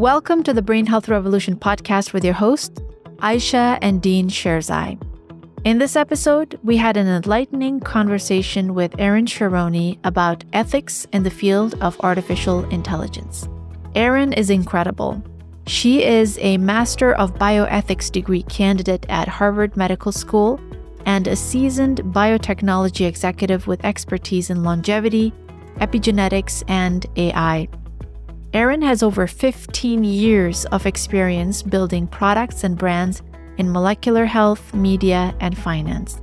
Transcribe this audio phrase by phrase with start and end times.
[0.00, 2.80] Welcome to the Brain Health Revolution podcast with your hosts,
[3.18, 4.98] Aisha and Dean Sherzai.
[5.64, 11.30] In this episode, we had an enlightening conversation with Erin Sharoni about ethics in the
[11.30, 13.46] field of artificial intelligence.
[13.94, 15.22] Erin is incredible.
[15.66, 20.58] She is a Master of Bioethics degree candidate at Harvard Medical School
[21.04, 25.34] and a seasoned biotechnology executive with expertise in longevity,
[25.78, 27.68] epigenetics, and AI.
[28.52, 33.22] Erin has over 15 years of experience building products and brands
[33.58, 36.20] in molecular health, media, and finance.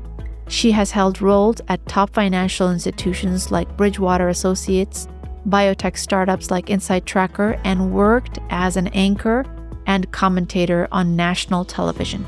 [0.49, 5.07] She has held roles at top financial institutions like Bridgewater Associates,
[5.47, 9.45] biotech startups like InsideTracker, and worked as an anchor
[9.85, 12.25] and commentator on national television.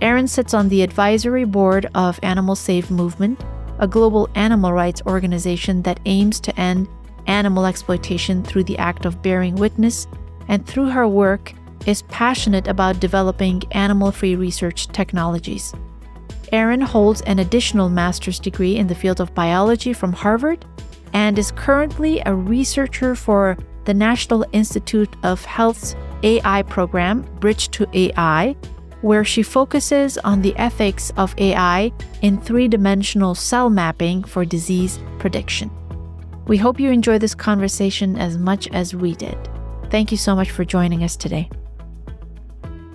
[0.00, 3.40] Erin sits on the advisory board of Animal Save Movement,
[3.78, 6.88] a global animal rights organization that aims to end
[7.26, 10.06] animal exploitation through the act of bearing witness,
[10.48, 11.52] and through her work,
[11.86, 15.72] is passionate about developing animal free research technologies.
[16.52, 20.64] Erin holds an additional master's degree in the field of biology from Harvard
[21.12, 27.88] and is currently a researcher for the National Institute of Health's AI program, Bridge to
[27.92, 28.54] AI,
[29.00, 35.00] where she focuses on the ethics of AI in three dimensional cell mapping for disease
[35.18, 35.70] prediction.
[36.46, 39.38] We hope you enjoy this conversation as much as we did.
[39.90, 41.48] Thank you so much for joining us today.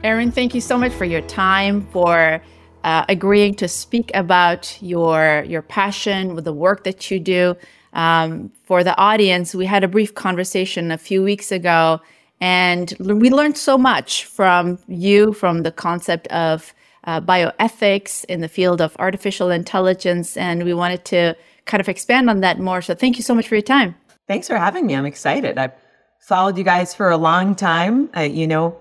[0.04, 2.42] Erin, thank you so much for your time, for
[2.84, 7.56] uh, agreeing to speak about your your passion with the work that you do.
[7.94, 12.02] Um, for the audience, we had a brief conversation a few weeks ago
[12.40, 16.74] and we learned so much from you, from the concept of
[17.06, 20.38] uh, bioethics in the field of artificial intelligence.
[20.38, 21.36] And we wanted to
[21.68, 22.82] kind of expand on that more.
[22.82, 23.96] So thank you so much for your time.
[24.28, 24.96] Thanks for having me.
[24.96, 25.58] I'm excited.
[25.58, 25.74] I've
[26.20, 28.10] followed you guys for a long time.
[28.16, 28.78] Uh, you know,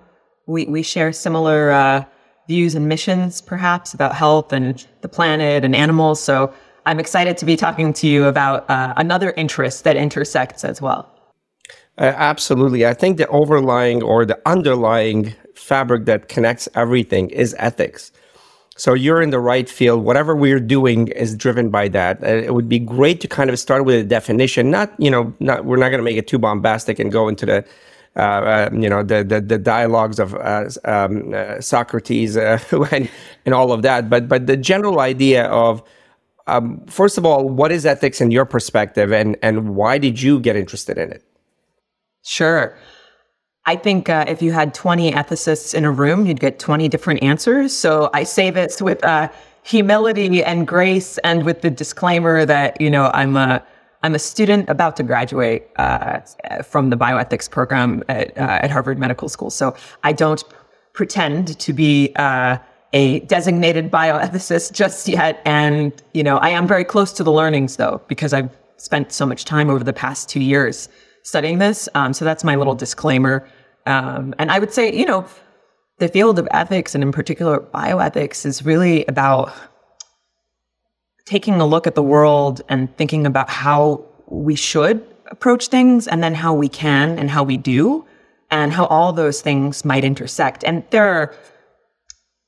[0.47, 2.05] we, we share similar uh,
[2.49, 6.23] views and missions, perhaps, about health and the planet and animals.
[6.23, 6.53] So
[6.87, 11.13] I'm excited to be talking to you about uh, another interest that intersects as well.
[11.99, 12.87] Uh, absolutely.
[12.87, 18.13] I think the overlying or the underlying fabric that connects everything is ethics.
[18.77, 20.05] So you're in the right field.
[20.05, 22.23] Whatever we're doing is driven by that.
[22.23, 24.71] Uh, it would be great to kind of start with a definition.
[24.71, 27.47] Not, you know, not we're not going to make it too bombastic and go into
[27.47, 27.65] the,
[28.17, 32.59] uh, uh, you know, the the, the dialogues of uh, um, uh, Socrates uh,
[32.93, 33.11] and
[33.47, 34.11] and all of that.
[34.11, 35.83] But but the general idea of
[36.47, 40.39] um, first of all, what is ethics in your perspective, and and why did you
[40.39, 41.25] get interested in it?
[42.23, 42.77] Sure.
[43.67, 47.23] I think uh, if you had 20 ethicists in a room, you'd get 20 different
[47.23, 47.77] answers.
[47.77, 49.29] So I say this with uh,
[49.65, 53.61] humility and grace and with the disclaimer that, you know, I'm a,
[54.05, 56.21] I'm a student about to graduate uh,
[56.63, 59.51] from the bioethics program at, uh, at, Harvard Medical School.
[59.51, 60.45] So I don't
[60.93, 62.59] pretend to be uh,
[62.93, 65.43] a designated bioethicist just yet.
[65.45, 69.27] And, you know, I am very close to the learnings though, because I've spent so
[69.27, 70.89] much time over the past two years
[71.27, 71.89] studying this.
[71.95, 73.49] Um, so that's my little disclaimer.
[73.85, 75.27] Um, and I would say, you know,
[75.99, 79.53] the field of ethics and in particular bioethics is really about
[81.25, 86.23] taking a look at the world and thinking about how we should approach things and
[86.23, 88.05] then how we can and how we do
[88.53, 90.63] and how all those things might intersect.
[90.63, 91.35] And there are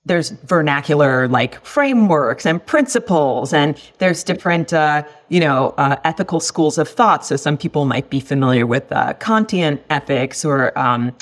[0.08, 6.78] there's vernacular like frameworks and principles and there's different uh, you know uh, ethical schools
[6.78, 7.24] of thought.
[7.24, 11.12] So some people might be familiar with uh, kantian ethics or um,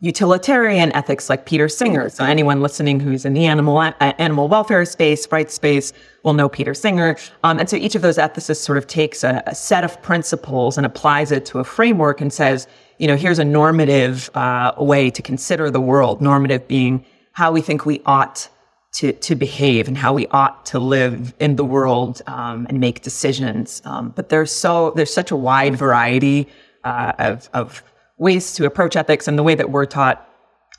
[0.00, 2.08] utilitarian ethics like peter singer.
[2.08, 5.92] So anyone listening who's in the animal animal welfare space rights space
[6.22, 7.16] will know peter singer.
[7.44, 10.76] Um, and so each of those ethicists sort of takes a, a, set of principles
[10.76, 12.68] and applies it to a framework and says
[12.98, 17.04] you know here's a normative uh, way to consider the world normative being
[17.36, 18.48] how we think we ought
[18.94, 23.02] to, to behave and how we ought to live in the world um, and make
[23.02, 23.82] decisions.
[23.84, 26.48] Um, but there's so there's such a wide variety
[26.84, 27.82] uh, of, of
[28.16, 30.26] ways to approach ethics, and the way that we're taught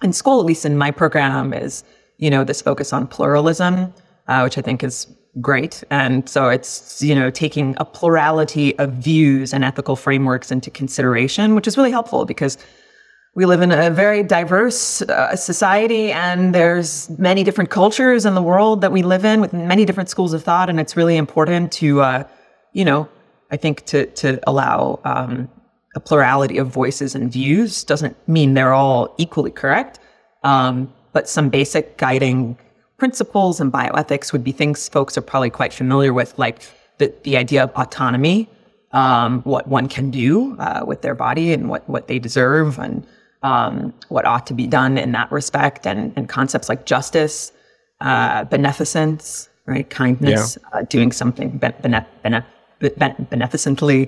[0.02, 1.84] in school, at least in my program, is
[2.18, 3.94] you know this focus on pluralism,
[4.28, 5.06] uh, which I think is
[5.40, 5.84] great.
[5.92, 11.54] And so it's you know taking a plurality of views and ethical frameworks into consideration,
[11.54, 12.58] which is really helpful because
[13.38, 18.42] we live in a very diverse uh, society and there's many different cultures in the
[18.42, 21.72] world that we live in with many different schools of thought and it's really important
[21.72, 22.24] to uh,
[22.74, 23.08] you know
[23.52, 25.48] i think to to allow um,
[25.96, 27.84] a plurality of voices and views.
[27.84, 30.00] Doesn't mean they're all equally correct
[30.44, 32.58] um, but some basic guiding
[32.98, 36.64] principles and bioethics would be things folks are probably quite familiar with like
[36.98, 38.50] the, the idea of autonomy
[38.94, 43.06] um, what one can do uh, with their body and what, what they deserve and
[43.48, 43.74] um,
[44.14, 47.36] what ought to be done in that respect, and, and concepts like justice,
[48.10, 50.80] uh, beneficence, right, kindness, yeah.
[50.80, 51.80] uh, doing something bene-
[52.24, 52.46] bene-
[52.82, 54.02] bene- beneficently,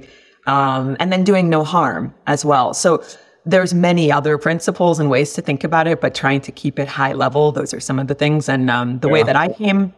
[0.55, 2.73] um, and then doing no harm as well.
[2.73, 3.03] So
[3.45, 6.87] there's many other principles and ways to think about it, but trying to keep it
[6.87, 7.51] high level.
[7.51, 8.49] Those are some of the things.
[8.49, 9.13] And um, the yeah.
[9.13, 9.93] way that I came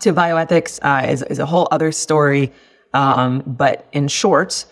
[0.00, 2.52] to bioethics uh, is, is a whole other story.
[2.92, 4.66] Um, but in short,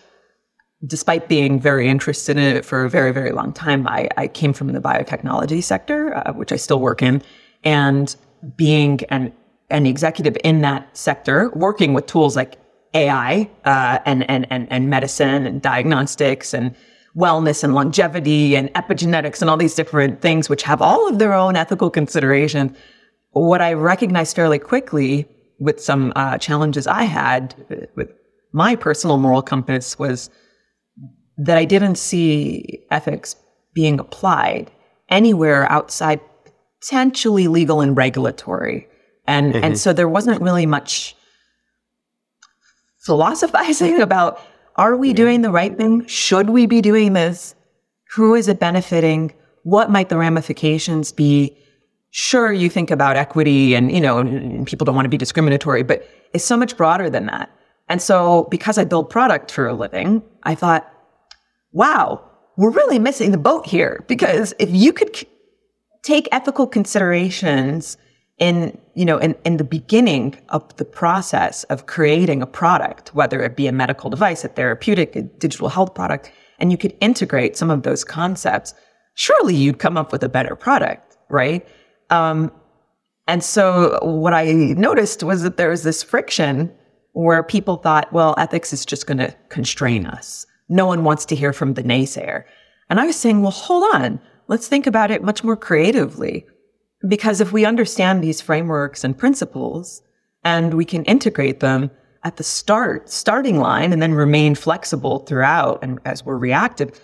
[0.86, 4.52] despite being very interested in it for a very, very long time, I, I came
[4.52, 7.22] from the biotechnology sector, uh, which I still work in,
[7.64, 8.14] and
[8.56, 9.32] being an,
[9.70, 12.56] an executive in that sector, working with tools like
[12.94, 16.74] AI uh, and, and, and, and medicine and diagnostics and
[17.16, 21.34] wellness and longevity and epigenetics and all these different things, which have all of their
[21.34, 22.74] own ethical consideration.
[23.32, 25.26] What I recognized fairly quickly
[25.58, 27.54] with some uh, challenges I had
[27.96, 28.12] with
[28.52, 30.30] my personal moral compass was
[31.38, 33.36] that I didn't see ethics
[33.74, 34.70] being applied
[35.08, 36.20] anywhere outside
[36.80, 38.88] potentially legal and regulatory.
[39.26, 39.64] And, mm-hmm.
[39.64, 41.14] and so there wasn't really much
[43.00, 44.40] philosophizing about
[44.76, 46.06] are we doing the right thing?
[46.06, 47.56] Should we be doing this?
[48.14, 49.34] Who is it benefiting?
[49.64, 51.56] What might the ramifications be?
[52.10, 55.82] Sure, you think about equity and, you know, and people don't want to be discriminatory,
[55.82, 57.50] but it's so much broader than that.
[57.88, 60.90] And so because I build product for a living, I thought,
[61.72, 62.22] wow,
[62.56, 64.04] we're really missing the boat here.
[64.08, 65.26] Because if you could
[66.02, 67.96] take ethical considerations
[68.38, 73.42] in you know in, in the beginning of the process of creating a product whether
[73.42, 77.56] it be a medical device a therapeutic a digital health product and you could integrate
[77.56, 78.74] some of those concepts
[79.14, 81.68] surely you'd come up with a better product right?
[82.10, 82.50] Um,
[83.26, 86.72] and so what i noticed was that there was this friction
[87.12, 91.36] where people thought well ethics is just going to constrain us no one wants to
[91.36, 92.44] hear from the naysayer
[92.90, 96.46] and i was saying well hold on let's think about it much more creatively
[97.06, 100.02] because if we understand these frameworks and principles
[100.44, 101.90] and we can integrate them
[102.24, 107.00] at the start, starting line, and then remain flexible throughout, and as we're reactive,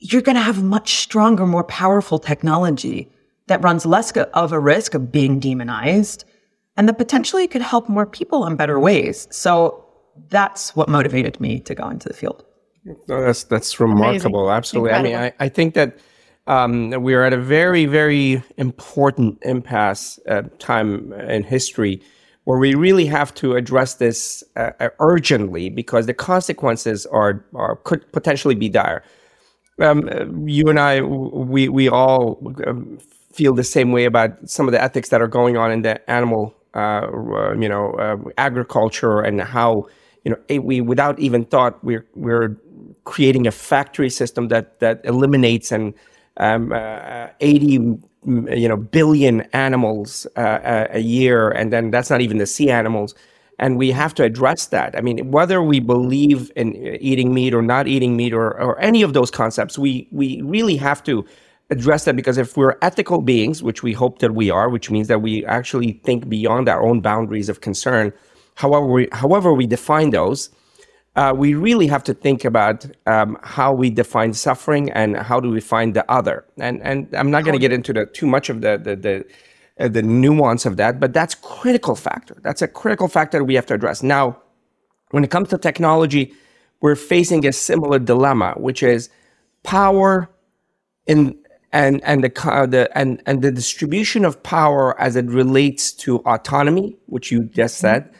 [0.00, 3.10] you're going to have much stronger, more powerful technology
[3.46, 6.24] that runs less of a risk of being demonized
[6.76, 9.28] and that potentially could help more people in better ways.
[9.30, 9.84] So
[10.28, 12.44] that's what motivated me to go into the field.
[12.84, 14.48] No, that's that's remarkable.
[14.48, 14.56] Amazing.
[14.56, 14.90] Absolutely.
[14.90, 15.16] Incredible.
[15.16, 15.98] I mean, I, I think that
[16.46, 22.02] um, we are at a very, very important impasse uh, time in history
[22.44, 27.76] where we really have to address this uh, uh, urgently because the consequences are, are
[27.76, 29.04] could potentially be dire.
[29.80, 32.98] Um, you and I, we we all um,
[33.32, 36.10] feel the same way about some of the ethics that are going on in the
[36.10, 37.06] animal, uh,
[37.58, 39.86] you know, uh, agriculture and how
[40.24, 42.56] you know we without even thought we're we're
[43.04, 45.94] creating a factory system that that eliminates and
[46.38, 52.38] um, uh, 80 you know billion animals uh, a year and then that's not even
[52.38, 53.14] the sea animals.
[53.58, 54.96] And we have to address that.
[54.96, 59.02] I mean whether we believe in eating meat or not eating meat or, or any
[59.02, 61.24] of those concepts we we really have to
[61.70, 65.08] address that because if we're ethical beings which we hope that we are which means
[65.08, 68.12] that we actually think beyond our own boundaries of concern
[68.56, 70.50] however we however we define those
[71.14, 75.50] uh, we really have to think about um, how we define suffering and how do
[75.50, 76.44] we find the other.
[76.58, 79.24] And and I'm not going to get into the too much of the the the,
[79.78, 82.36] uh, the nuance of that, but that's a critical factor.
[82.42, 84.02] That's a critical factor we have to address.
[84.02, 84.40] Now,
[85.10, 86.32] when it comes to technology,
[86.80, 89.10] we're facing a similar dilemma, which is
[89.62, 90.30] power
[91.06, 91.38] in
[91.72, 96.18] and and the, uh, the and and the distribution of power as it relates to
[96.20, 98.10] autonomy, which you just said.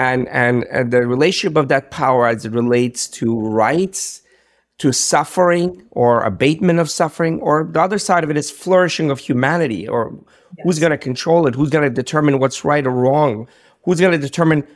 [0.00, 4.22] And, and, and the relationship of that power as it relates to rights,
[4.78, 9.18] to suffering or abatement of suffering, or the other side of it is flourishing of
[9.18, 10.02] humanity, or
[10.56, 10.64] yes.
[10.64, 13.46] who's going to control it, who's going to determine what's right or wrong,
[13.84, 14.66] who's going to determine,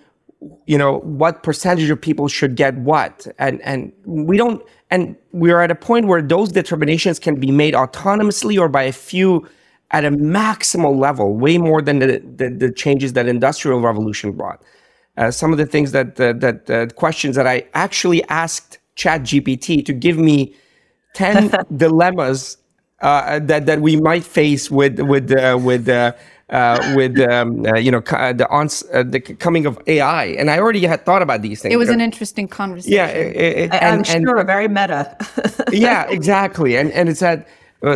[0.67, 5.63] you know, what percentage of people should get what, and and we don't, and we're
[5.63, 9.49] at a point where those determinations can be made autonomously or by a few
[9.91, 14.61] at a maximal level, way more than the, the, the changes that industrial revolution brought
[15.17, 19.85] uh, some of the things that uh, that uh, questions that I actually asked ChatGPT
[19.87, 20.55] to give me
[21.15, 22.57] ten dilemmas
[23.01, 25.89] uh, that that we might face with with uh, with.
[25.89, 26.13] Uh,
[26.95, 31.23] with um, you know the ons- the coming of AI, and I already had thought
[31.23, 31.73] about these things.
[31.73, 32.93] It was an interesting conversation.
[32.93, 35.17] Yeah, it, it, I, am sure and, very meta.
[35.73, 37.49] yeah, exactly, and and it's that.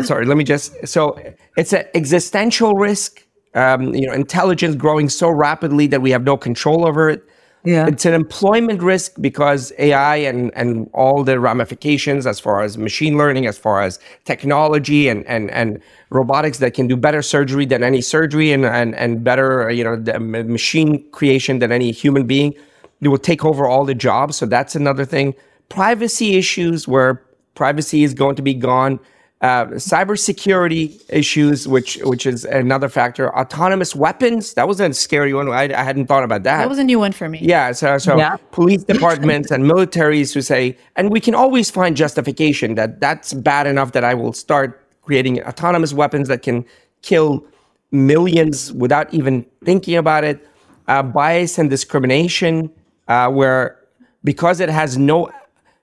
[0.02, 0.88] sorry, let me just.
[0.88, 1.20] So
[1.58, 3.22] it's an existential risk
[3.58, 7.24] um, you know, intelligence growing so rapidly that we have no control over it.
[7.64, 7.88] Yeah.
[7.88, 13.18] It's an employment risk because AI and, and all the ramifications as far as machine
[13.18, 17.82] learning, as far as technology and, and, and robotics that can do better surgery than
[17.82, 19.96] any surgery and, and, and better, you know,
[20.44, 22.54] machine creation than any human being.
[23.00, 24.36] It will take over all the jobs.
[24.36, 25.34] So that's another thing.
[25.68, 27.22] Privacy issues where
[27.54, 29.00] privacy is going to be gone
[29.40, 33.35] uh, cybersecurity issues, which which is another factor.
[33.37, 34.54] Autonomous weapons.
[34.54, 35.49] That was a scary one.
[35.49, 36.59] I, I hadn't thought about that.
[36.59, 37.38] That was a new one for me.
[37.40, 37.71] Yeah.
[37.73, 38.37] So so yeah.
[38.50, 43.66] police departments and militaries who say, and we can always find justification that that's bad
[43.66, 46.64] enough that I will start creating autonomous weapons that can
[47.02, 47.45] kill
[47.92, 50.45] millions without even thinking about it.
[50.88, 52.71] Uh, bias and discrimination,
[53.09, 53.78] uh, where
[54.25, 55.30] because it has no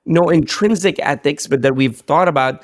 [0.05, 2.63] no intrinsic ethics, but that we've thought about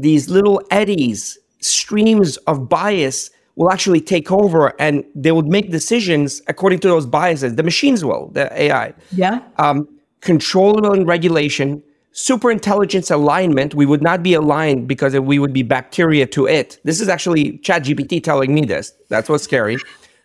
[0.00, 6.40] these little eddies, streams of bias will actually take over and they would make decisions
[6.46, 7.56] according to those biases.
[7.56, 8.94] The machines will, the AI.
[9.10, 9.42] Yeah.
[9.56, 9.88] Um,
[10.20, 13.74] control and regulation, super intelligence alignment.
[13.74, 16.78] We would not be aligned because we would be bacteria to it.
[16.84, 18.92] This is actually ChatGPT telling me this.
[19.08, 19.78] That's what's scary.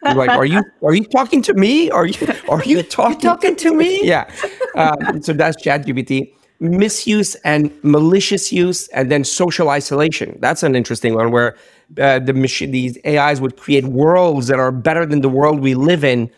[0.06, 1.90] You're like, are you are you talking to me?
[1.90, 4.02] Are you are you talking, talking to me?
[4.04, 4.30] Yeah.
[4.76, 6.34] Um, so that's ChatGPT
[6.64, 10.38] misuse and malicious use, and then social isolation.
[10.40, 11.56] That's an interesting one where
[12.00, 15.76] uh, the machine, these AIs would create worlds that are better than the world we
[15.76, 16.32] live in.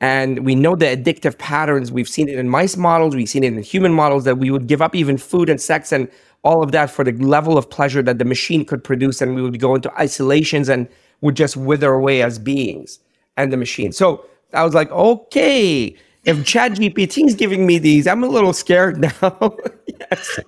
[0.00, 1.92] And we know the addictive patterns.
[1.92, 4.66] We've seen it in mice models, we've seen it in human models that we would
[4.66, 6.10] give up even food and sex and
[6.42, 9.20] all of that for the level of pleasure that the machine could produce.
[9.20, 10.88] And we would go into isolations and
[11.20, 12.98] would just wither away as beings
[13.36, 13.92] and the machine.
[13.92, 18.98] So I was like, okay, if ChatGPT is giving me these, I'm a little scared
[19.22, 19.56] now.
[20.00, 20.40] yes.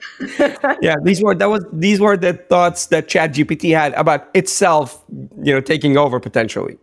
[0.83, 5.03] yeah, these were that was these were the thoughts that ChatGPT had about itself,
[5.43, 6.77] you know, taking over potentially.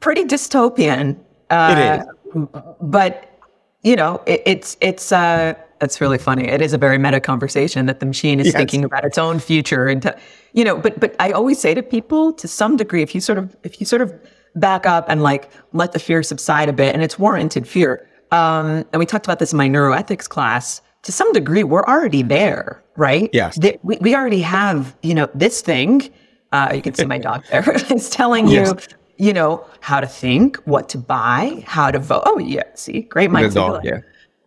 [0.00, 1.16] Pretty dystopian.
[1.48, 2.46] Uh, it is.
[2.80, 3.38] But
[3.82, 6.48] you know, it, it's it's uh it's really funny.
[6.48, 8.56] It is a very meta conversation that the machine is yes.
[8.56, 10.18] thinking about its own future and to,
[10.52, 13.38] you know, but but I always say to people to some degree if you sort
[13.38, 14.12] of if you sort of
[14.56, 18.84] back up and like let the fear subside a bit and it's warranted fear um,
[18.92, 20.82] and we talked about this in my neuroethics class.
[21.02, 23.30] To some degree, we're already there, right?
[23.32, 23.58] Yes.
[23.58, 26.10] The, we, we already have, you know, this thing.
[26.52, 27.64] Uh, you can see my dog there.
[27.66, 28.88] it's telling yes.
[29.16, 32.22] you, you know, how to think, what to buy, how to vote.
[32.26, 32.64] Oh, yeah.
[32.74, 33.54] See, great minds.
[33.54, 34.00] dog, yeah.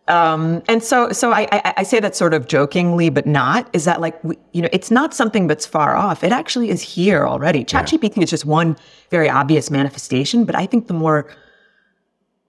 [0.08, 3.68] Um, and so, so I, I, I, say that sort of jokingly, but not.
[3.72, 6.24] Is that like we, you know, it's not something that's far off.
[6.24, 7.64] It actually is here already.
[7.64, 8.24] ChatGPT yeah.
[8.24, 8.76] is just one
[9.10, 11.28] very obvious manifestation, but I think the more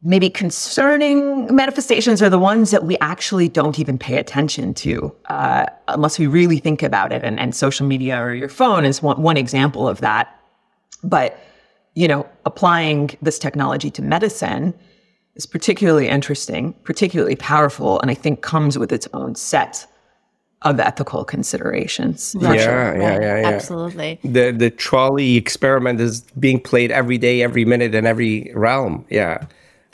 [0.01, 5.65] maybe concerning manifestations are the ones that we actually don't even pay attention to uh,
[5.87, 7.23] unless we really think about it.
[7.23, 10.37] And, and social media or your phone is one, one example of that.
[11.03, 11.39] But,
[11.93, 14.73] you know, applying this technology to medicine
[15.35, 19.87] is particularly interesting, particularly powerful, and I think comes with its own set
[20.63, 22.35] of ethical considerations.
[22.39, 22.97] Yeah, sure.
[22.97, 24.19] yeah, yeah, yeah, Absolutely.
[24.23, 29.05] The the trolley experiment is being played every day, every minute, in every realm.
[29.09, 29.45] Yeah.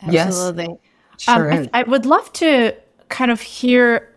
[0.02, 0.68] Absolutely.
[0.68, 0.78] Yes.
[1.18, 2.74] Sure um, I, I, would love to
[3.10, 4.16] kind of hear,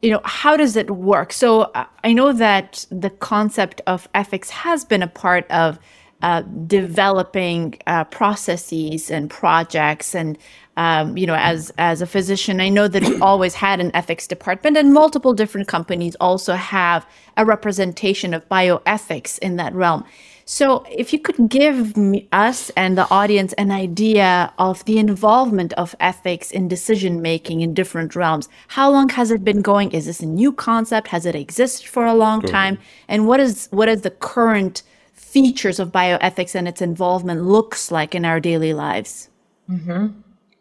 [0.00, 1.34] you know, how does it work?
[1.34, 5.78] So uh, I know that the concept of ethics has been a part of
[6.22, 10.38] uh, developing uh, processes and projects and
[10.76, 14.26] um, you know as as a physician i know that we always had an ethics
[14.26, 20.04] department and multiple different companies also have a representation of bioethics in that realm
[20.50, 25.72] so, if you could give me, us and the audience an idea of the involvement
[25.74, 29.92] of ethics in decision making in different realms, how long has it been going?
[29.92, 31.06] Is this a new concept?
[31.06, 32.78] Has it existed for a long time?
[33.06, 34.82] And what is what is the current
[35.30, 39.28] features of bioethics and its involvement looks like in our daily lives?
[39.70, 40.08] Mm-hmm.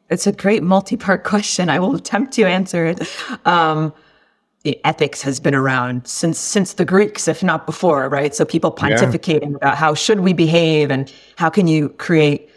[0.09, 1.69] It's a great multi-part question.
[1.69, 2.99] I will attempt to answer it.
[3.45, 3.93] Um,
[4.83, 8.35] ethics has been around since since the Greeks, if not before, right?
[8.35, 9.57] So people pontificating yeah.
[9.57, 12.49] about how should we behave and how can you create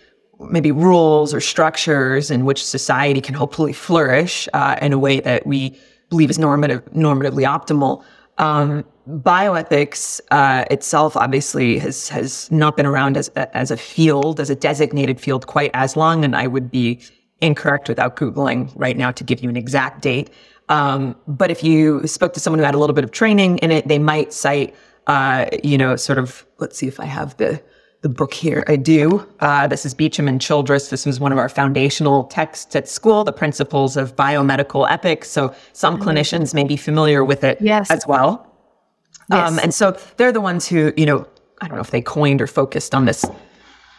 [0.50, 5.46] maybe rules or structures in which society can hopefully flourish uh, in a way that
[5.46, 5.78] we
[6.10, 8.02] believe is normative, normatively optimal.
[8.38, 14.50] Um, bioethics uh, itself obviously has has not been around as as a field, as
[14.50, 17.00] a designated field, quite as long, and I would be
[17.40, 20.30] incorrect without googling right now to give you an exact date.
[20.68, 23.70] Um, but if you spoke to someone who had a little bit of training in
[23.70, 24.74] it, they might cite,
[25.06, 27.60] uh, you know, sort of, let's see if I have the,
[28.02, 28.64] the book here.
[28.68, 29.28] I do.
[29.40, 30.88] Uh, this is Beauchamp and Childress.
[30.88, 35.28] This was one of our foundational texts at school, the principles of biomedical ethics.
[35.28, 36.08] So some mm-hmm.
[36.08, 37.90] clinicians may be familiar with it yes.
[37.90, 38.51] as well.
[39.32, 39.50] Yes.
[39.50, 41.26] Um, and so they're the ones who, you know,
[41.60, 43.24] I don't know if they coined or focused on this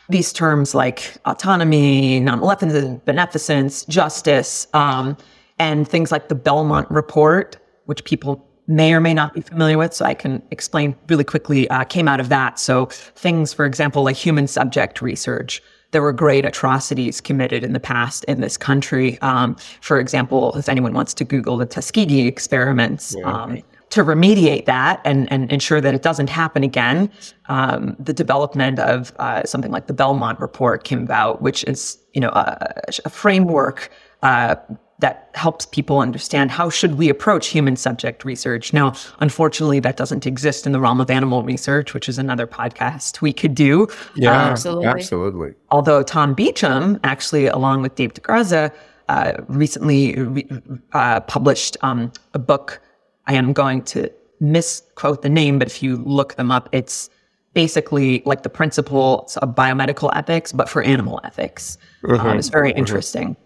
[0.10, 5.18] these terms like autonomy, non-maleficence, beneficence, justice, um,
[5.60, 9.94] and things like the Belmont Report, which people may or may not be familiar with,
[9.94, 12.60] so I can explain really quickly, uh, came out of that.
[12.60, 15.62] So things, for example, like human subject research.
[15.92, 19.20] There were great atrocities committed in the past in this country.
[19.22, 23.32] Um, for example, if anyone wants to Google the Tuskegee experiments, yeah.
[23.32, 23.62] um,
[23.94, 27.12] to remediate that and, and ensure that it doesn't happen again,
[27.46, 32.20] um, the development of uh, something like the Belmont Report came about, which is you
[32.20, 32.74] know a,
[33.06, 33.92] a framework
[34.24, 34.56] uh,
[34.98, 38.74] that helps people understand how should we approach human subject research.
[38.74, 43.22] Now, unfortunately, that doesn't exist in the realm of animal research, which is another podcast
[43.22, 43.88] we could do.
[44.16, 44.88] Yeah, um, absolutely.
[44.88, 45.54] absolutely.
[45.70, 48.74] Although Tom Beauchamp, actually, along with Dave DeGrazia,
[49.10, 50.50] uh, recently re-
[50.94, 52.82] uh, published um, a book
[53.28, 57.10] I am going to misquote the name, but if you look them up, it's
[57.54, 61.78] basically like the principles of biomedical ethics, but for animal ethics.
[62.04, 62.28] Mm-hmm.
[62.28, 62.80] Um, it's very mm-hmm.
[62.80, 63.38] interesting.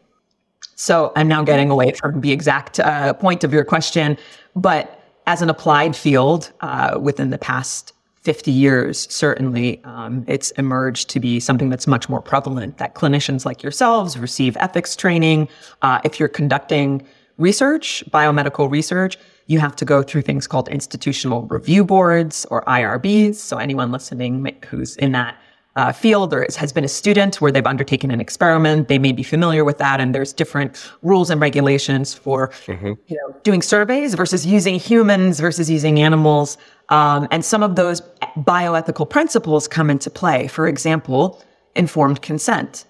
[0.75, 4.17] So I'm now getting away from the exact uh, point of your question,
[4.55, 11.09] but as an applied field uh, within the past 50 years, certainly um, it's emerged
[11.11, 15.47] to be something that's much more prevalent that clinicians like yourselves receive ethics training.
[15.81, 17.05] Uh, if you're conducting
[17.37, 23.35] research, biomedical research, you have to go through things called institutional review boards or IRBs.
[23.35, 25.37] So anyone listening who's in that
[25.77, 29.21] uh, field or has been a student where they've undertaken an experiment, they may be
[29.21, 30.01] familiar with that.
[30.01, 32.93] And there's different rules and regulations for mm-hmm.
[33.07, 36.57] you know doing surveys versus using humans versus using animals.
[36.89, 38.01] Um, and some of those
[38.37, 40.47] bioethical principles come into play.
[40.47, 41.43] For example,
[41.75, 42.85] informed consent,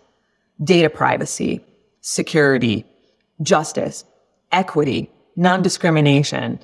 [0.63, 1.63] data privacy,
[1.99, 2.85] security,
[3.41, 4.05] justice,
[4.53, 6.59] equity, non discrimination.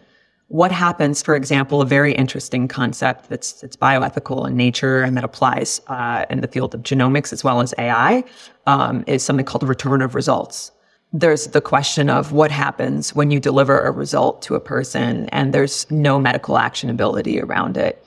[0.47, 5.23] What happens, for example, a very interesting concept that's, that's bioethical in nature and that
[5.23, 8.23] applies uh, in the field of genomics as well as AI
[8.67, 10.71] um, is something called the return of results.
[11.11, 15.53] There's the question of what happens when you deliver a result to a person and
[15.53, 18.05] there's no medical actionability around it.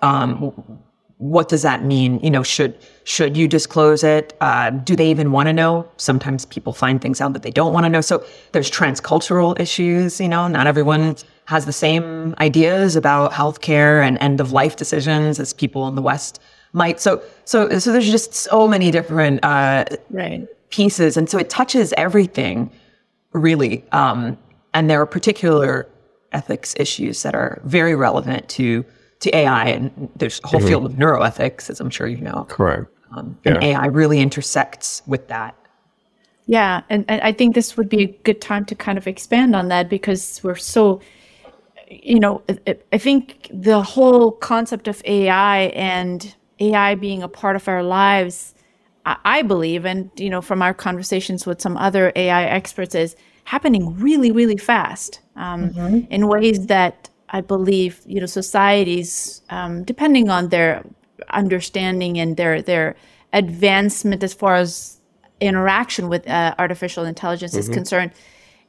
[0.00, 0.52] Um,
[1.18, 2.20] what does that mean?
[2.20, 4.36] You know, should should you disclose it?
[4.40, 5.88] Uh, do they even want to know?
[5.96, 8.00] Sometimes people find things out that they don't want to know.
[8.00, 10.20] So there's transcultural issues.
[10.20, 15.40] You know, not everyone has the same ideas about healthcare and end of life decisions
[15.40, 16.40] as people in the West
[16.72, 17.00] might.
[17.00, 20.46] So so so there's just so many different uh, right.
[20.70, 22.70] pieces, and so it touches everything
[23.32, 23.84] really.
[23.90, 24.38] Um,
[24.72, 25.88] and there are particular
[26.30, 28.84] ethics issues that are very relevant to
[29.20, 30.68] to AI, and there's a whole mm-hmm.
[30.68, 32.46] field of neuroethics, as I'm sure you know.
[32.48, 32.86] Correct.
[33.12, 33.54] Um, yeah.
[33.54, 35.54] And AI really intersects with that.
[36.46, 39.54] Yeah, and, and I think this would be a good time to kind of expand
[39.54, 41.00] on that because we're so,
[41.90, 42.42] you know,
[42.92, 48.54] I think the whole concept of AI and AI being a part of our lives,
[49.04, 53.98] I believe, and you know, from our conversations with some other AI experts, is happening
[53.98, 56.10] really, really fast um, mm-hmm.
[56.10, 60.84] in ways that I believe you know societies, um, depending on their
[61.30, 62.96] understanding and their their
[63.32, 65.00] advancement as far as
[65.40, 67.60] interaction with uh, artificial intelligence mm-hmm.
[67.60, 68.12] is concerned,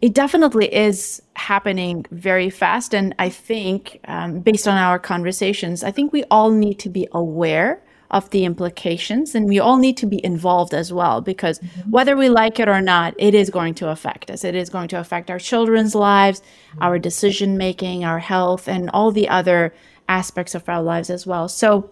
[0.02, 2.94] it definitely is happening very fast.
[2.94, 7.08] And I think, um, based on our conversations, I think we all need to be
[7.12, 11.92] aware of the implications and we all need to be involved as well because mm-hmm.
[11.92, 14.88] whether we like it or not it is going to affect us it is going
[14.88, 16.42] to affect our children's lives
[16.82, 19.74] our decision making our health and all the other
[20.08, 21.92] aspects of our lives as well so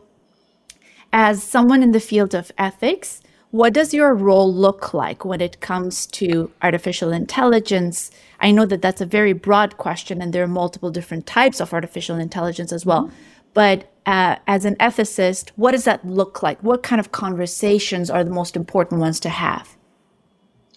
[1.14, 5.62] as someone in the field of ethics what does your role look like when it
[5.62, 8.12] comes to artificial intelligence?
[8.42, 11.74] I know that that's a very broad question, and there are multiple different types of
[11.74, 13.06] artificial intelligence as well.
[13.06, 13.16] Mm-hmm.
[13.54, 16.64] But uh, as an ethicist, what does that look like?
[16.64, 19.78] What kind of conversations are the most important ones to have?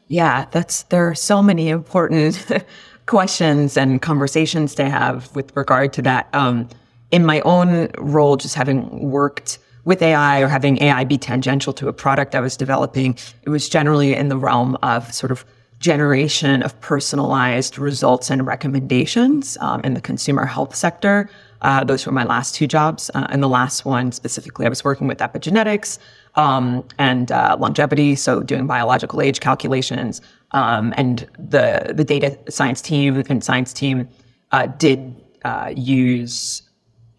[0.09, 2.45] Yeah, that's there are so many important
[3.07, 6.29] questions and conversations to have with regard to that.
[6.35, 6.69] Um,
[7.13, 11.89] in my own role, just having worked with AI or having AI be tangential to
[11.89, 15.45] a product I was developing, it was generally in the realm of sort of
[15.79, 21.31] generation of personalized results and recommendations um, in the consumer health sector.
[21.63, 23.11] Uh, those were my last two jobs.
[23.15, 25.99] Uh, and the last one specifically, I was working with epigenetics
[26.37, 30.21] um, and uh, longevity, so doing biological age calculations.
[30.53, 34.09] Um, and the the data science team and science team
[34.53, 36.63] uh, did uh, use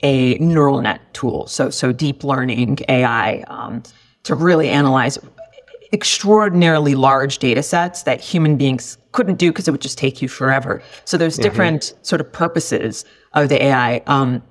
[0.04, 3.84] a neural net tool, so so deep learning AI, um,
[4.24, 5.18] to really analyze
[5.94, 10.28] extraordinarily large data sets that human beings couldn't do because it would just take you
[10.28, 10.82] forever.
[11.06, 11.44] So there's mm-hmm.
[11.44, 14.02] different sort of purposes of the AI.
[14.08, 14.44] Um,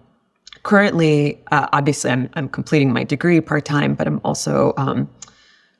[0.63, 5.09] currently, uh, obviously, I'm, I'm completing my degree part time, but I'm also um,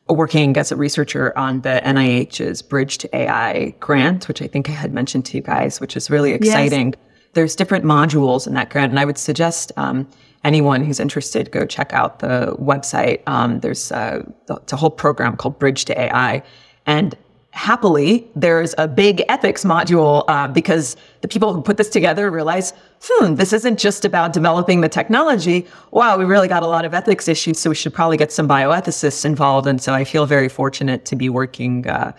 [0.09, 4.73] working as a researcher on the NIH's Bridge to AI grant, which I think I
[4.73, 6.89] had mentioned to you guys, which is really exciting.
[6.89, 7.01] Yes.
[7.33, 10.09] There's different modules in that grant, and I would suggest um,
[10.43, 13.23] anyone who's interested go check out the website.
[13.27, 16.43] Um, there's a, it's a whole program called Bridge to AI,
[16.87, 17.17] and
[17.53, 22.73] happily, there's a big ethics module uh, because the people who put this together realize,
[23.03, 25.67] hmm, this isn't just about developing the technology.
[25.91, 28.49] Wow, we really got a lot of ethics issues, so we should probably get some
[28.49, 29.67] bioethicists involved.
[29.67, 32.13] And so I feel very fortunate to be working, uh,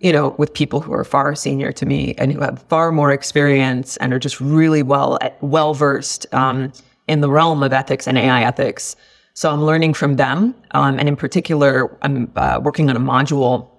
[0.00, 3.12] you know, with people who are far senior to me and who have far more
[3.12, 6.72] experience and are just really well well versed um,
[7.06, 8.96] in the realm of ethics and AI ethics.
[9.34, 13.71] So I'm learning from them, um, and in particular, I'm uh, working on a module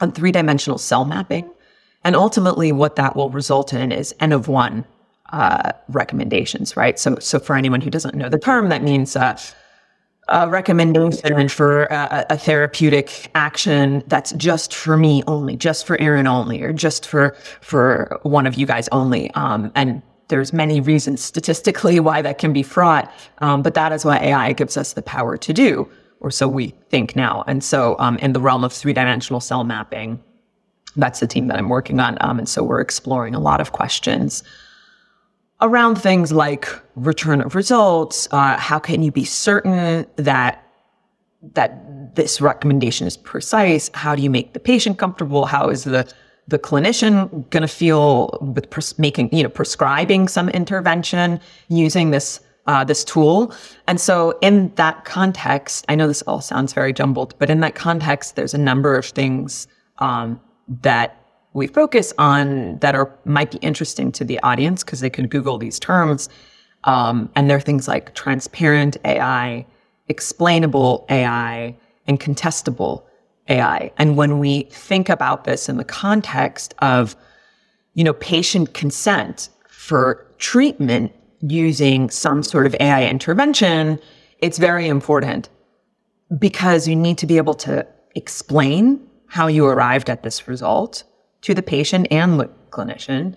[0.00, 1.50] on three dimensional cell mapping.
[2.04, 4.84] And ultimately, what that will result in is N of one
[5.30, 6.98] uh, recommendations, right?
[6.98, 9.38] So, so for anyone who doesn't know the term, that means uh,
[10.28, 16.26] a recommendation for a, a, therapeutic action that's just for me only, just for Erin
[16.26, 19.30] only, or just for for one of you guys only.
[19.32, 24.04] Um, and there's many reasons statistically why that can be fraught, um, but that is
[24.04, 25.88] what AI gives us the power to do
[26.20, 27.44] or so we think now.
[27.46, 30.22] And so, um, in the realm of three dimensional cell mapping,
[30.96, 32.18] that's the team that I'm working on.
[32.20, 34.42] Um, and so, we're exploring a lot of questions
[35.60, 38.28] around things like return of results.
[38.30, 40.64] Uh, how can you be certain that
[41.54, 43.90] that this recommendation is precise?
[43.94, 45.46] How do you make the patient comfortable?
[45.46, 46.12] How is the
[46.48, 52.40] the clinician going to feel with pres- making, you know, prescribing some intervention using this
[52.68, 53.52] uh, this tool.
[53.88, 57.74] And so, in that context, I know this all sounds very jumbled, but in that
[57.74, 59.66] context, there's a number of things
[59.98, 60.40] um,
[60.82, 61.16] that
[61.54, 65.58] we focus on that are might be interesting to the audience because they can Google
[65.58, 66.28] these terms.
[66.84, 69.66] Um, and they're things like transparent AI,
[70.08, 71.74] explainable AI,
[72.06, 73.02] and contestable
[73.48, 73.90] AI.
[73.98, 77.16] And when we think about this in the context of,
[77.94, 83.98] you know, patient consent for treatment using some sort of AI intervention,
[84.38, 85.48] it's very important
[86.38, 91.04] because you need to be able to explain how you arrived at this result
[91.42, 93.36] to the patient and the clinician.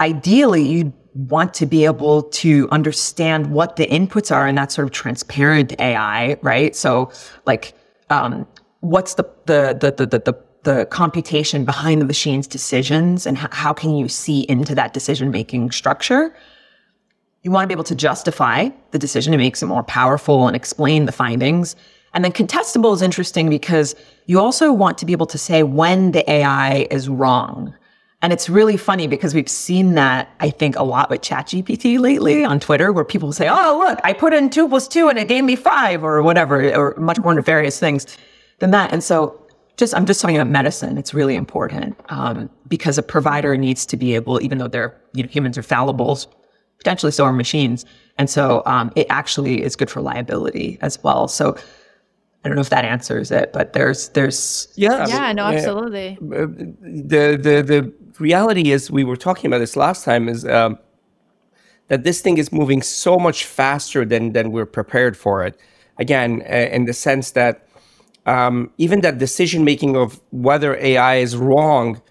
[0.00, 4.86] Ideally, you want to be able to understand what the inputs are in that sort
[4.86, 6.74] of transparent AI, right?
[6.74, 7.12] So,
[7.46, 7.74] like,
[8.10, 8.46] um,
[8.80, 13.94] what's the the the the the, the computation behind the machine's decisions, and how can
[13.94, 16.34] you see into that decision making structure?
[17.42, 19.34] You want to be able to justify the decision.
[19.34, 21.74] It makes it more powerful and explain the findings.
[22.14, 23.94] And then contestable is interesting because
[24.26, 27.74] you also want to be able to say when the AI is wrong.
[28.20, 32.44] And it's really funny because we've seen that, I think, a lot with ChatGPT lately
[32.44, 35.26] on Twitter, where people say, oh, look, I put in two plus two and it
[35.26, 38.16] gave me five or whatever, or much more nefarious things
[38.60, 38.92] than that.
[38.92, 39.44] And so
[39.76, 40.98] just, I'm just talking about medicine.
[40.98, 45.24] It's really important um, because a provider needs to be able, even though they're, you
[45.24, 46.20] know, humans are fallible,
[46.82, 47.84] potentially so are machines.
[48.18, 51.28] And so um, it actually is good for liability as well.
[51.28, 51.56] So
[52.44, 56.18] I don't know if that answers it, but there's there's yeah yeah no absolutely.
[56.20, 56.46] Uh,
[56.82, 60.76] the the the reality is we were talking about this last time is um,
[61.86, 65.56] that this thing is moving so much faster than than we're prepared for it.
[65.98, 67.68] Again, uh, in the sense that
[68.26, 72.02] um, even that decision making of whether AI is wrong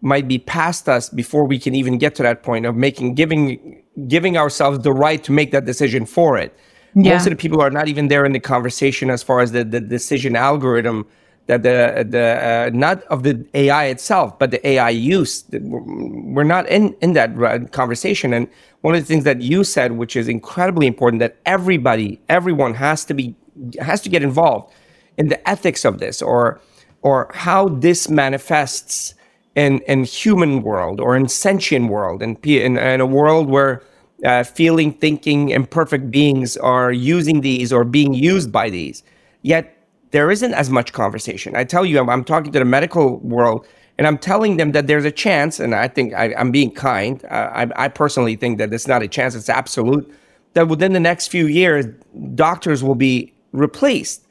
[0.00, 3.82] might be past us before we can even get to that point of making giving
[4.06, 6.56] giving ourselves the right to make that decision for it.
[6.94, 7.14] Yeah.
[7.14, 9.64] Most of the people are not even there in the conversation as far as the,
[9.64, 11.06] the decision algorithm
[11.48, 15.44] that the the uh, not of the AI itself, but the AI use.
[15.50, 18.32] We're not in in that conversation.
[18.34, 18.48] And
[18.82, 23.04] one of the things that you said, which is incredibly important, that everybody, everyone has
[23.06, 23.34] to be
[23.80, 24.72] has to get involved
[25.16, 26.60] in the ethics of this, or
[27.00, 29.14] or how this manifests
[29.58, 33.82] in in human world or in sentient world, and in, in, in a world where
[34.24, 39.02] uh, feeling, thinking, imperfect beings are using these or being used by these.
[39.42, 39.64] Yet
[40.10, 41.54] there isn't as much conversation.
[41.54, 43.66] I tell you, I'm, I'm talking to the medical world
[43.98, 47.24] and I'm telling them that there's a chance, and I think I, am being kind.
[47.24, 50.08] Uh, I, I, personally think that it's not a chance, it's absolute,
[50.54, 51.84] that within the next few years,
[52.36, 54.24] doctors will be replaced.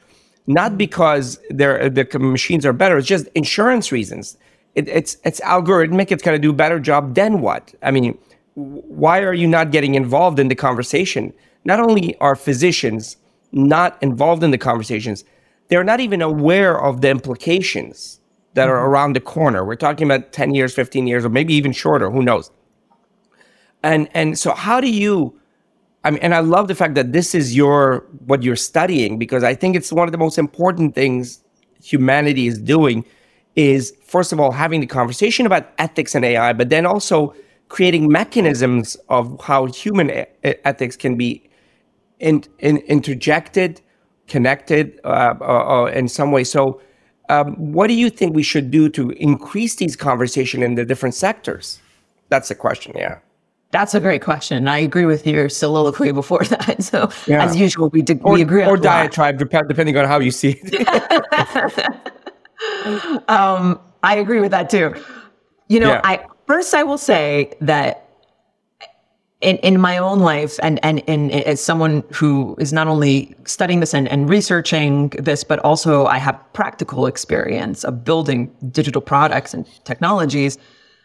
[0.48, 4.38] Not because the machines are better, it's just insurance reasons.
[4.78, 7.16] It, it's, it's algorithmic, it's going to do a better job.
[7.16, 7.74] Then what?
[7.82, 8.18] I mean,
[8.54, 11.34] why are you not getting involved in the conversation?
[11.66, 13.18] Not only are physicians
[13.52, 15.24] not involved in the conversations,
[15.68, 18.20] they're not even aware of the implications
[18.54, 18.90] that are mm-hmm.
[18.90, 19.66] around the corner.
[19.66, 22.52] We're talking about 10 years, 15 years, or maybe even shorter, who knows?
[23.84, 25.40] And and so how do you
[26.04, 29.44] I mean and I love the fact that this is your what you're studying because
[29.44, 31.44] I think it's one of the most important things
[31.82, 33.06] humanity is doing
[33.58, 37.34] is first of all having the conversation about ethics and AI, but then also
[37.70, 40.26] creating mechanisms of how human e-
[40.64, 41.44] ethics can be
[42.20, 43.82] in, in, interjected,
[44.28, 46.44] connected uh, uh, uh, in some way.
[46.44, 46.80] So,
[47.30, 51.14] um, what do you think we should do to increase these conversation in the different
[51.14, 51.82] sectors?
[52.30, 52.94] That's the question.
[52.96, 53.20] Yeah.
[53.72, 54.70] That's a great question.
[54.70, 56.82] I agree with your soliloquy before that.
[56.84, 57.44] So, yeah.
[57.44, 62.12] as usual, we, or, we agree or diatribe, depending on how you see it.
[63.28, 64.94] um, I agree with that too.
[65.68, 66.02] You know, yeah.
[66.04, 68.08] I first I will say that
[69.42, 73.80] in, in my own life and, and, and as someone who is not only studying
[73.82, 79.54] this and, and researching this, but also I have practical experience of building digital products
[79.54, 80.58] and technologies.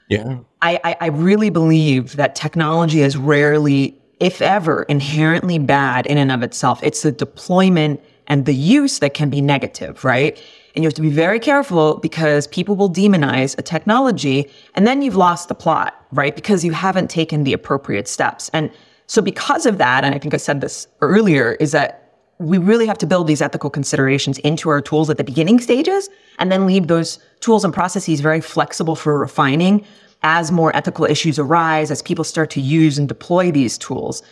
[0.08, 0.38] Yeah.
[0.62, 6.32] I, I, I really believe that technology is rarely, if ever, inherently bad in and
[6.32, 6.82] of itself.
[6.82, 10.40] It's the deployment and the use that can be negative, right?
[10.74, 15.02] And you have to be very careful because people will demonize a technology and then
[15.02, 16.34] you've lost the plot, right?
[16.34, 18.50] Because you haven't taken the appropriate steps.
[18.52, 18.70] And
[19.06, 21.98] so because of that, and I think I said this earlier, is that
[22.38, 26.08] we really have to build these ethical considerations into our tools at the beginning stages
[26.38, 29.84] and then leave those tools and processes very flexible for refining
[30.22, 34.22] as more ethical issues arise, as people start to use and deploy these tools.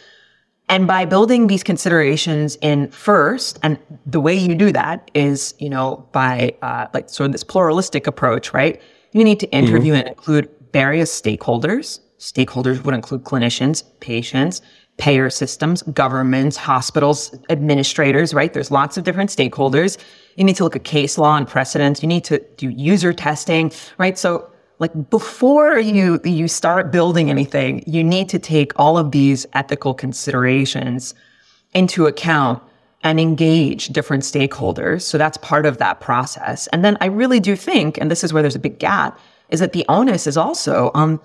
[0.70, 5.68] And by building these considerations in first, and the way you do that is, you
[5.68, 8.80] know, by uh, like sort of this pluralistic approach, right?
[9.10, 9.66] You need to mm-hmm.
[9.66, 10.06] interview mm-hmm.
[10.06, 11.98] and include various stakeholders.
[12.20, 14.62] Stakeholders would include clinicians, patients,
[14.96, 18.52] payer systems, governments, hospitals, administrators, right?
[18.52, 19.98] There's lots of different stakeholders.
[20.36, 22.00] You need to look at case law and precedents.
[22.00, 24.16] You need to do user testing, right?
[24.16, 24.49] So
[24.80, 29.94] like before you you start building anything you need to take all of these ethical
[29.94, 31.14] considerations
[31.74, 32.60] into account
[33.02, 37.54] and engage different stakeholders so that's part of that process and then i really do
[37.54, 40.90] think and this is where there's a big gap is that the onus is also
[40.94, 41.20] on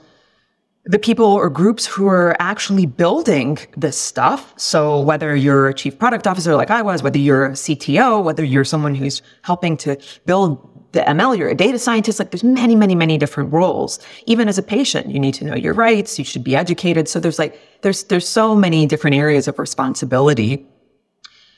[0.85, 4.53] the people or groups who are actually building this stuff.
[4.55, 8.43] So whether you're a chief product officer like I was, whether you're a CTO, whether
[8.43, 12.17] you're someone who's helping to build the ML, you're a data scientist.
[12.17, 13.99] Like there's many, many, many different roles.
[14.25, 16.17] Even as a patient, you need to know your rights.
[16.17, 17.07] You should be educated.
[17.07, 20.65] So there's like, there's, there's so many different areas of responsibility.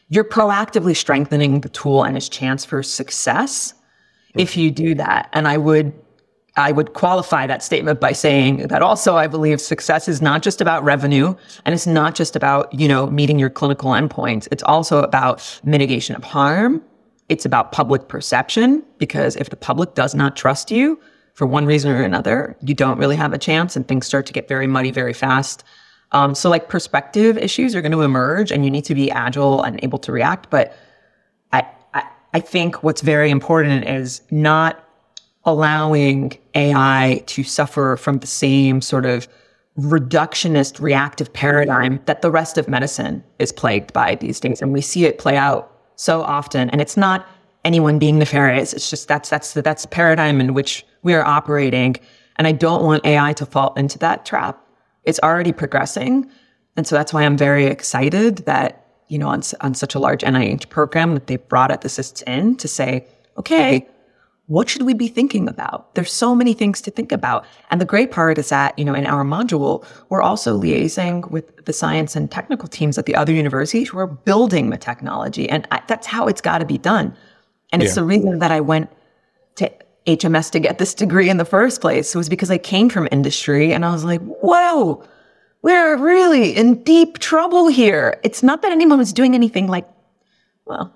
[0.09, 3.73] You're proactively strengthening the tool and its chance for success
[4.35, 5.29] if you do that.
[5.33, 5.93] And I would,
[6.55, 10.59] I would qualify that statement by saying that also I believe success is not just
[10.61, 14.47] about revenue and it's not just about, you know, meeting your clinical endpoints.
[14.51, 16.81] It's also about mitigation of harm
[17.29, 20.99] it's about public perception because if the public does not trust you
[21.33, 24.33] for one reason or another, you don't really have a chance and things start to
[24.33, 25.63] get very muddy very fast.
[26.13, 29.61] Um, so like perspective issues are going to emerge and you need to be agile
[29.61, 30.49] and able to react.
[30.49, 30.75] But
[31.51, 34.83] I, I, I think what's very important is not
[35.43, 39.27] allowing AI to suffer from the same sort of
[39.77, 44.61] reductionist reactive paradigm that the rest of medicine is plagued by these days.
[44.61, 46.69] And we see it play out so often.
[46.69, 47.27] And it's not
[47.65, 48.71] anyone being nefarious.
[48.71, 51.97] It's just that's that's the, that's the paradigm in which we are operating.
[52.37, 54.65] And I don't want AI to fall into that trap.
[55.03, 56.31] It's already progressing.
[56.77, 60.21] And so that's why I'm very excited that, you know, on, on such a large
[60.21, 63.07] NIH program that they brought ethicists in to say,
[63.37, 63.87] okay,
[64.47, 65.93] what should we be thinking about?
[65.93, 67.45] There's so many things to think about.
[67.69, 71.65] And the great part is that, you know, in our module, we're also liaising with
[71.65, 75.49] the science and technical teams at the other universities who are building the technology.
[75.49, 77.13] And I, that's how it's got to be done.
[77.73, 77.87] And yeah.
[77.87, 78.89] it's the reason that I went
[79.55, 79.69] to
[80.07, 82.15] HMS to get this degree in the first place.
[82.15, 85.03] Was because I came from industry and I was like, whoa,
[85.61, 88.17] we're really in deep trouble here.
[88.23, 89.89] It's not that anyone was doing anything like,
[90.65, 90.95] well,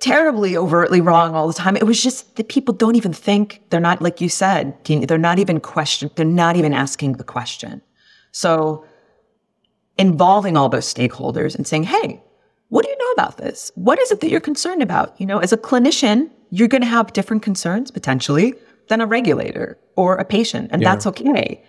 [0.00, 1.76] terribly overtly wrong all the time.
[1.76, 5.38] It was just that people don't even think they're not, like you said, they're not
[5.38, 7.82] even question, they're not even asking the question.
[8.32, 8.84] So
[9.96, 12.22] involving all those stakeholders and saying, Hey,
[12.68, 13.70] what do you know about this?
[13.74, 15.18] What is it that you're concerned about?
[15.20, 18.54] You know, as a clinician, you're going to have different concerns potentially
[18.88, 20.90] than a regulator or a patient, and yeah.
[20.90, 21.62] that's okay.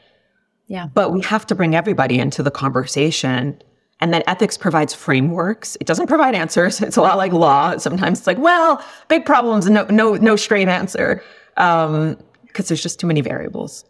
[0.68, 0.88] Yeah.
[0.94, 3.62] But we have to bring everybody into the conversation
[4.02, 5.78] and then ethics provides frameworks.
[5.80, 6.82] It doesn't provide answers.
[6.86, 7.78] It's a lot like law.
[7.78, 11.24] Sometimes it's like, well, big problems, no, no, no straight answer,
[11.56, 12.18] because um,
[12.54, 13.86] there's just too many variables.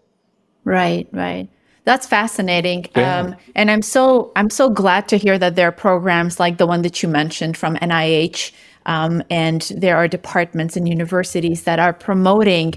[0.64, 1.48] Right, right.
[1.86, 2.88] That's fascinating.
[2.96, 3.20] Yeah.
[3.20, 6.66] Um, and I'm so I'm so glad to hear that there are programs like the
[6.66, 8.52] one that you mentioned from NIH,
[8.86, 12.76] um, and there are departments and universities that are promoting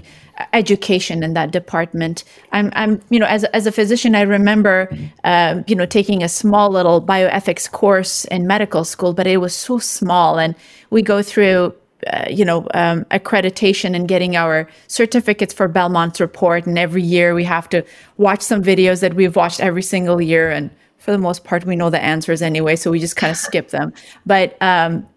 [0.53, 2.23] education in that department.
[2.51, 4.89] I'm, I'm, you know, as, as a physician, I remember,
[5.23, 9.53] uh, you know, taking a small little bioethics course in medical school, but it was
[9.53, 10.39] so small.
[10.39, 10.55] And
[10.89, 11.73] we go through
[12.07, 16.65] uh, you know, um, accreditation and getting our certificates for Belmont's report.
[16.65, 17.83] And every year we have to
[18.15, 20.49] watch some videos that we've watched every single year.
[20.49, 23.37] And for the most part, we know the answers anyway, so we just kind of
[23.47, 23.93] skip them.
[24.25, 25.07] But um,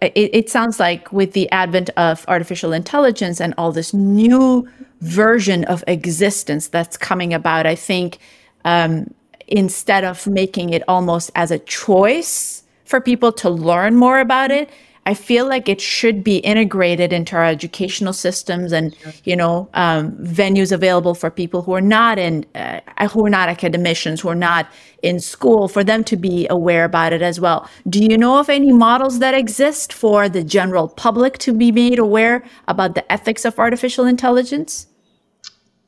[0.00, 4.68] it, it sounds like with the advent of artificial intelligence and all this new
[5.00, 8.18] version of existence that's coming about, I think
[8.64, 9.12] um,
[9.48, 14.70] instead of making it almost as a choice for people to learn more about it,
[15.04, 20.12] I feel like it should be integrated into our educational systems and you know um,
[20.12, 24.36] venues available for people who are not in uh, who are not academicians who are
[24.36, 24.68] not
[25.02, 27.68] in school for them to be aware about it as well.
[27.88, 31.98] Do you know of any models that exist for the general public to be made
[31.98, 34.86] aware about the ethics of artificial intelligence?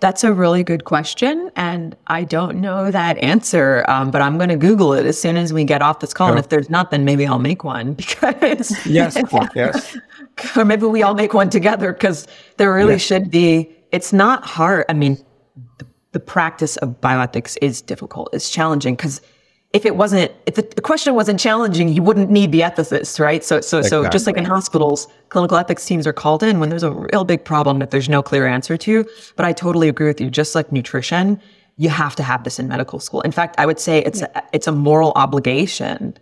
[0.04, 1.50] That's a really good question.
[1.56, 5.38] And I don't know that answer, um, but I'm going to Google it as soon
[5.38, 6.28] as we get off this call.
[6.28, 7.94] And if there's not, then maybe I'll make one
[8.34, 8.84] because.
[8.84, 9.16] yes,
[9.54, 9.96] yes.
[10.54, 13.74] Or maybe we all make one together because there really should be.
[13.92, 14.84] It's not hard.
[14.90, 15.24] I mean,
[15.78, 19.22] the, the practice of bioethics is difficult, it's challenging because
[19.74, 23.42] if it wasn't, if the, question wasn't challenging, you wouldn't need the ethicists, right?
[23.42, 24.04] So, so, exactly.
[24.04, 27.24] so just like in hospitals, clinical ethics teams are called in when there's a real
[27.24, 29.04] big problem that there's no clear answer to.
[29.34, 30.30] But I totally agree with you.
[30.30, 31.40] Just like nutrition,
[31.76, 33.20] you have to have this in medical school.
[33.22, 34.28] In fact, I would say it's yeah.
[34.36, 36.16] a, it's a moral obligation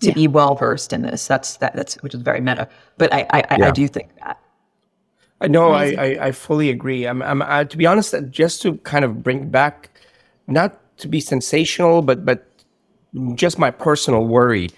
[0.00, 0.14] to yeah.
[0.14, 1.28] be well versed in this.
[1.28, 2.68] That's that, that's which is very meta.
[2.98, 3.68] But I I, yeah.
[3.68, 4.40] I do think that.
[5.40, 5.70] I know.
[5.70, 7.06] I, I, I fully agree.
[7.06, 9.90] I'm, I'm uh, to be honest, just to kind of bring back,
[10.48, 12.49] not to be sensational, but but
[13.34, 14.70] just my personal worry.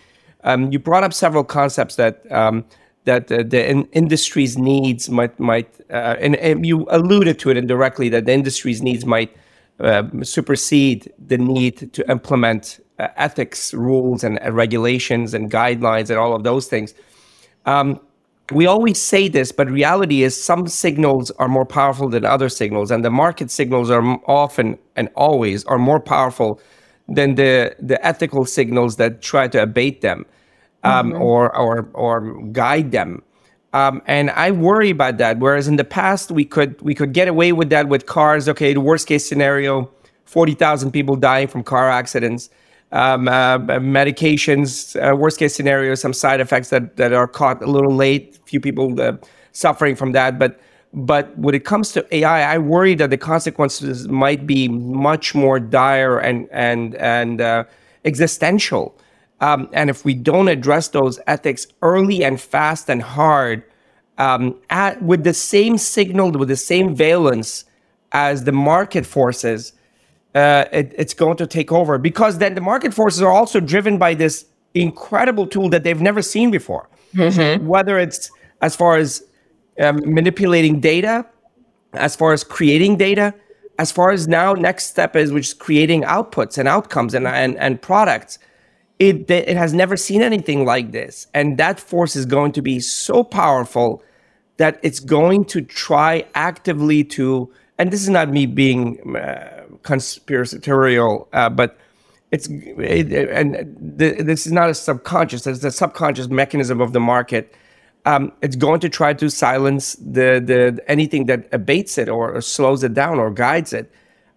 [0.45, 2.65] Um, you brought up several concepts that um,
[3.05, 7.57] that uh, the in- industry's needs might might, uh, and, and, you alluded to it
[7.57, 9.37] indirectly that the industry's needs might
[9.81, 16.35] uh, supersede the need to implement uh, ethics rules and regulations and guidelines and all
[16.35, 16.95] of those things.
[17.67, 18.01] Um,
[18.53, 22.91] we always say this, but reality is some signals are more powerful than other signals,
[22.91, 26.61] and the market signals are often and always are more powerful
[27.09, 30.25] than the the ethical signals that try to abate them
[30.83, 31.23] um, mm-hmm.
[31.23, 33.23] or or or guide them.
[33.75, 35.39] Um, and I worry about that.
[35.39, 38.49] Whereas in the past we could we could get away with that with cars.
[38.49, 39.91] Okay, the worst case scenario,
[40.25, 42.51] forty thousand people dying from car accidents.
[42.95, 47.67] Um, uh, medications, uh, worst case scenario, some side effects that, that are caught a
[47.67, 49.17] little late, few people uh,
[49.53, 50.39] suffering from that.
[50.39, 50.61] But
[50.95, 55.59] but when it comes to AI, I worry that the consequences might be much more
[55.59, 57.65] dire and and and uh,
[58.05, 58.95] existential.
[59.41, 63.65] Um, and if we don't address those ethics early and fast and hard,
[64.19, 67.65] um, at, with the same signal, with the same valence
[68.13, 69.73] as the market forces,
[70.37, 71.99] uh, it, it's going to take over.
[71.99, 76.23] Because then the market forces are also driven by this incredible tool that they've never
[76.23, 76.89] seen before.
[77.15, 77.67] Mm-hmm.
[77.67, 79.25] Whether it's as far as
[79.83, 81.27] um, manipulating data,
[81.93, 83.35] as far as creating data,
[83.79, 87.57] as far as now next step is which is creating outputs and outcomes and and,
[87.59, 88.39] and products.
[88.99, 91.27] It, it has never seen anything like this.
[91.35, 94.01] And that force is going to be so powerful
[94.59, 101.29] that it's going to try actively to, and this is not me being uh, conspiratorial,
[101.33, 101.79] uh, but
[102.31, 107.01] it's, it, and th- this is not a subconscious, it's a subconscious mechanism of the
[107.01, 107.57] market
[108.05, 112.41] um, it's going to try to silence the the anything that abates it or, or,
[112.41, 113.91] slows it down or guides it.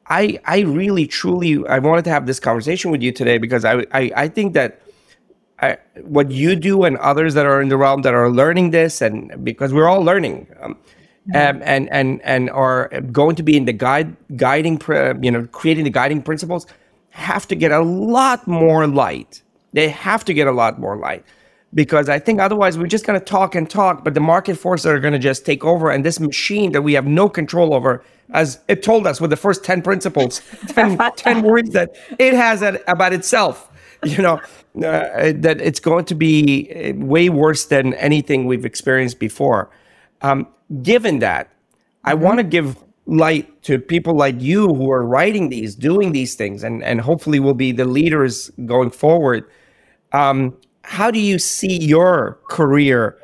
[0.07, 3.85] I I really truly I wanted to have this conversation with you today because I
[3.91, 4.81] I, I think that
[5.59, 9.01] I, what you do and others that are in the realm that are learning this
[9.01, 11.57] and because we're all learning um, mm-hmm.
[11.57, 14.79] um, and and and are going to be in the guide guiding
[15.21, 16.67] you know creating the guiding principles
[17.09, 19.41] have to get a lot more light.
[19.73, 21.25] They have to get a lot more light
[21.75, 24.85] because I think otherwise we're just going to talk and talk, but the market forces
[24.85, 25.91] are going to just take over.
[25.91, 29.37] And this machine that we have no control over, as it told us with the
[29.37, 33.69] first 10 principles, 10, 10 words that it has about itself,
[34.03, 34.39] you know,
[34.77, 39.69] uh, that it's going to be uh, way worse than anything we've experienced before.
[40.21, 40.47] Um,
[40.81, 41.51] given that,
[42.05, 42.23] I mm-hmm.
[42.23, 46.63] want to give light to people like you who are writing these, doing these things,
[46.63, 49.45] and, and hopefully will be the leaders going forward.
[50.13, 50.55] Um,
[50.85, 53.17] how do you see your career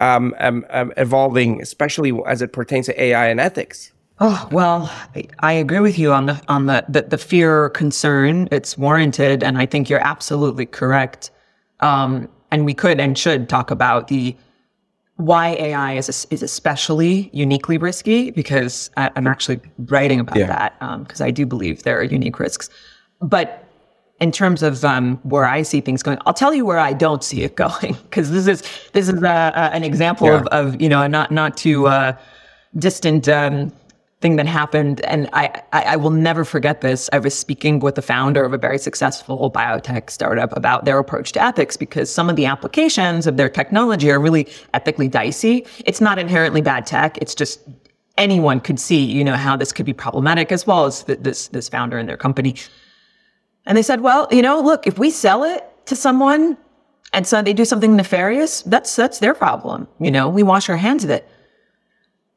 [0.00, 3.92] um, um, um, evolving, especially as it pertains to AI and ethics?
[4.20, 4.90] Oh well,
[5.40, 8.48] I agree with you on the on the, the the, fear concern.
[8.50, 11.30] It's warranted, and I think you're absolutely correct.
[11.80, 14.36] Um, and we could and should talk about the
[15.16, 20.46] why AI is is especially uniquely risky because I, am actually writing about yeah.
[20.46, 22.70] that because um, I do believe there are unique risks.
[23.20, 23.67] But
[24.20, 27.22] in terms of um, where I see things going, I'll tell you where I don't
[27.22, 28.62] see it going because this is
[28.92, 30.40] this is uh, uh, an example yeah.
[30.40, 32.16] of, of you know not not too uh,
[32.76, 33.72] distant um,
[34.20, 37.08] thing that happened, and I, I, I will never forget this.
[37.12, 41.30] I was speaking with the founder of a very successful biotech startup about their approach
[41.32, 45.64] to ethics because some of the applications of their technology are really ethically dicey.
[45.86, 47.60] It's not inherently bad tech; it's just
[48.16, 51.46] anyone could see, you know, how this could be problematic, as well as th- this
[51.48, 52.56] this founder and their company.
[53.68, 56.56] And they said, well, you know, look, if we sell it to someone
[57.12, 59.86] and so they do something nefarious, that's that's their problem.
[60.00, 61.28] You know, we wash our hands of it.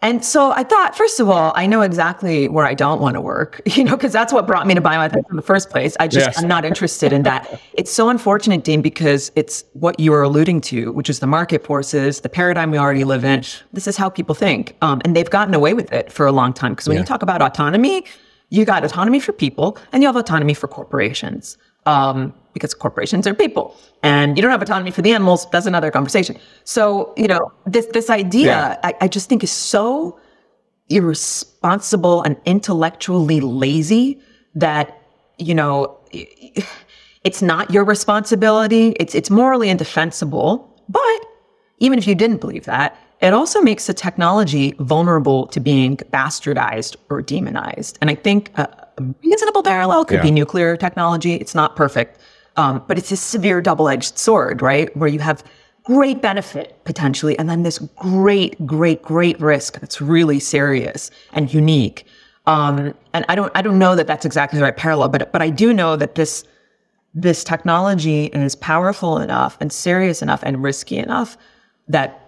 [0.03, 3.21] And so I thought, first of all, I know exactly where I don't want to
[3.21, 5.95] work, you know, because that's what brought me to bioethics in the first place.
[5.99, 6.41] I just, yes.
[6.41, 7.61] I'm not interested in that.
[7.73, 11.63] It's so unfortunate, Dean, because it's what you are alluding to, which is the market
[11.63, 13.43] forces, the paradigm we already live in.
[13.71, 14.75] This is how people think.
[14.81, 16.73] Um, and they've gotten away with it for a long time.
[16.73, 17.01] Because when yeah.
[17.01, 18.05] you talk about autonomy,
[18.51, 21.57] you got autonomy for people and you have autonomy for corporations.
[21.87, 25.49] Um, because corporations are people and you don't have autonomy for the animals.
[25.51, 26.37] That's another conversation.
[26.63, 28.77] So, you know, this, this idea, yeah.
[28.83, 30.19] I, I just think is so
[30.89, 34.19] irresponsible and intellectually lazy
[34.53, 35.01] that,
[35.37, 35.97] you know,
[37.23, 38.89] it's not your responsibility.
[38.99, 40.83] It's, it's morally indefensible.
[40.89, 41.25] But
[41.79, 46.95] even if you didn't believe that, it also makes the technology vulnerable to being bastardized
[47.09, 47.97] or demonized.
[48.01, 48.63] And I think a,
[48.97, 50.23] a reasonable parallel could yeah.
[50.23, 51.35] be nuclear technology.
[51.35, 52.19] It's not perfect,
[52.57, 54.95] um, but it's a severe double edged sword, right?
[54.97, 55.43] Where you have
[55.83, 62.05] great benefit potentially, and then this great, great, great risk that's really serious and unique.
[62.47, 65.43] Um, and I don't, I don't know that that's exactly the right parallel, but, but
[65.43, 66.43] I do know that this,
[67.13, 71.37] this technology is powerful enough and serious enough and risky enough
[71.87, 72.20] that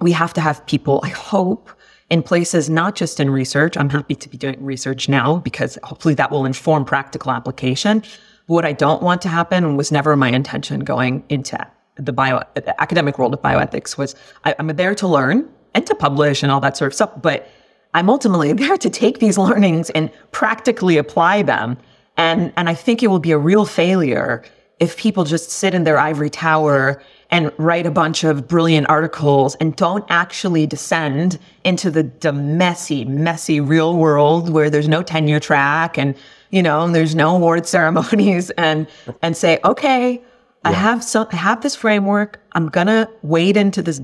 [0.00, 1.70] we have to have people, I hope,
[2.10, 3.76] in places, not just in research.
[3.76, 8.02] I'm happy to be doing research now because hopefully that will inform practical application.
[8.46, 11.58] What I don't want to happen was never my intention going into
[11.96, 15.94] the bio, the academic world of bioethics was I, I'm there to learn and to
[15.94, 17.10] publish and all that sort of stuff.
[17.20, 17.50] But
[17.92, 21.76] I'm ultimately there to take these learnings and practically apply them.
[22.16, 24.44] And, and I think it will be a real failure
[24.80, 29.54] if people just sit in their ivory tower and write a bunch of brilliant articles
[29.56, 35.40] and don't actually descend into the, the messy, messy real world where there's no tenure
[35.40, 36.14] track and,
[36.50, 38.86] you know, and there's no award ceremonies and,
[39.20, 40.20] and say, okay, yeah.
[40.64, 42.40] I have some, I have this framework.
[42.52, 44.00] I'm going to wade into this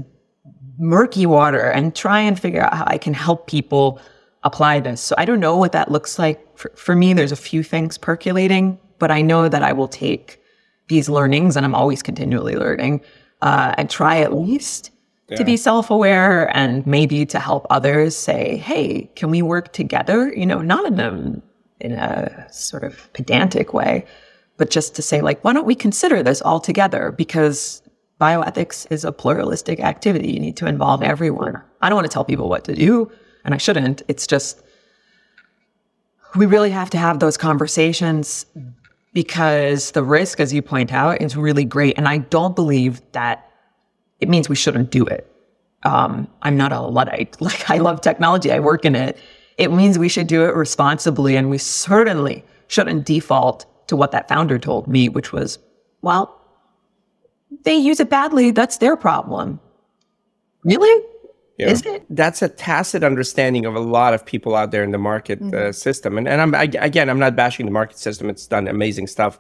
[0.78, 4.00] murky water and try and figure out how I can help people
[4.42, 5.00] apply this.
[5.00, 6.58] So I don't know what that looks like.
[6.58, 10.43] For, for me, there's a few things percolating, but I know that I will take
[10.88, 13.00] these learnings, and I'm always continually learning,
[13.42, 14.90] uh, and try at least
[15.28, 15.36] yeah.
[15.36, 20.32] to be self aware and maybe to help others say, hey, can we work together?
[20.34, 21.42] You know, not in a,
[21.80, 24.04] in a sort of pedantic way,
[24.56, 27.12] but just to say, like, why don't we consider this all together?
[27.12, 27.82] Because
[28.20, 30.32] bioethics is a pluralistic activity.
[30.32, 31.60] You need to involve everyone.
[31.80, 33.10] I don't want to tell people what to do,
[33.44, 34.02] and I shouldn't.
[34.08, 34.62] It's just,
[36.36, 38.46] we really have to have those conversations
[39.14, 41.96] because the risk, as you point out, is really great.
[41.96, 43.48] And I don't believe that
[44.20, 45.30] it means we shouldn't do it.
[45.84, 47.36] Um, I'm not a Luddite.
[47.40, 49.16] Like, I love technology, I work in it.
[49.56, 51.36] It means we should do it responsibly.
[51.36, 55.58] And we certainly shouldn't default to what that founder told me, which was,
[56.02, 56.40] well,
[57.62, 58.50] they use it badly.
[58.50, 59.60] That's their problem.
[60.64, 61.06] Really?
[61.56, 61.70] Yeah.
[61.70, 62.04] Is it?
[62.10, 65.44] That's a tacit understanding of a lot of people out there in the market uh,
[65.44, 65.68] mm-hmm.
[65.68, 66.18] uh, system.
[66.18, 68.28] And, and I'm I, again, I'm not bashing the market system.
[68.28, 69.38] It's done amazing stuff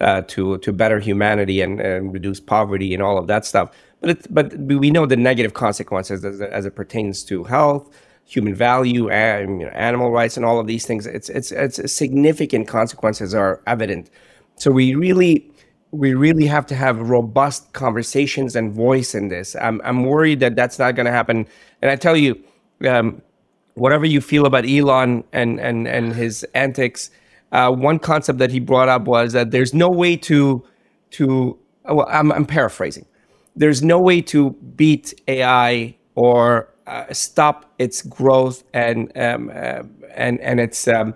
[0.00, 3.70] uh, to to better humanity and, and reduce poverty and all of that stuff.
[4.00, 7.92] But it, but we know the negative consequences as, as it pertains to health,
[8.24, 11.06] human value, and you know, animal rights, and all of these things.
[11.06, 14.08] It's it's it's significant consequences are evident.
[14.54, 15.50] So we really
[15.96, 19.56] we really have to have robust conversations and voice in this.
[19.56, 21.46] I'm, I'm worried that that's not going to happen.
[21.82, 22.42] And I tell you,
[22.86, 23.22] um,
[23.74, 27.10] whatever you feel about Elon and and and his antics,
[27.52, 30.64] uh, one concept that he brought up was that there's no way to
[31.12, 33.06] to well, I'm, I'm paraphrasing.
[33.54, 39.82] There's no way to beat AI or uh, stop its growth and um, uh,
[40.14, 41.14] and and its um,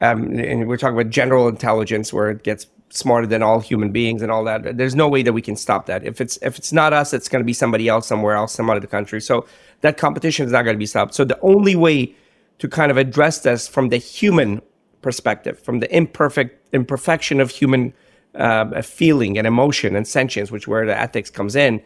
[0.00, 4.22] um, and we're talking about general intelligence where it gets smarter than all human beings
[4.22, 4.76] and all that.
[4.76, 6.04] There's no way that we can stop that.
[6.04, 8.68] If it's if it's not us, it's going to be somebody else somewhere else, some
[8.70, 9.20] other country.
[9.20, 9.46] So
[9.80, 11.14] that competition is not going to be stopped.
[11.14, 12.14] So the only way
[12.58, 14.60] to kind of address this from the human
[15.00, 17.92] perspective, from the imperfect imperfection of human
[18.34, 21.82] uh, feeling and emotion and sentience, which where the ethics comes in,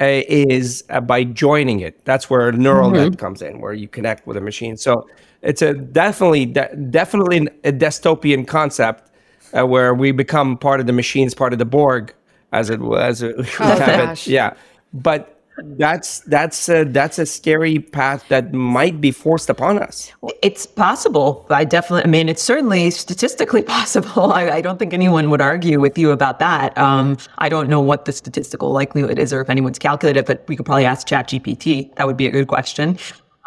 [0.00, 2.04] uh, is uh, by joining it.
[2.04, 3.10] That's where neural mm-hmm.
[3.10, 4.76] net comes in, where you connect with a machine.
[4.76, 5.08] So
[5.42, 9.10] it's a definitely de- definitely a dystopian concept
[9.56, 12.12] uh, where we become part of the machines, part of the Borg,
[12.52, 13.22] as it was.
[13.22, 14.26] Oh, gosh.
[14.26, 14.54] Yeah,
[14.92, 20.10] but that's that's a, that's a scary path that might be forced upon us.
[20.42, 21.46] It's possible.
[21.50, 22.04] I definitely.
[22.04, 24.32] I mean, it's certainly statistically possible.
[24.32, 26.76] I, I don't think anyone would argue with you about that.
[26.76, 30.56] Um, I don't know what the statistical likelihood is, or if anyone's calculated, but we
[30.56, 31.94] could probably ask ChatGPT.
[31.96, 32.98] That would be a good question.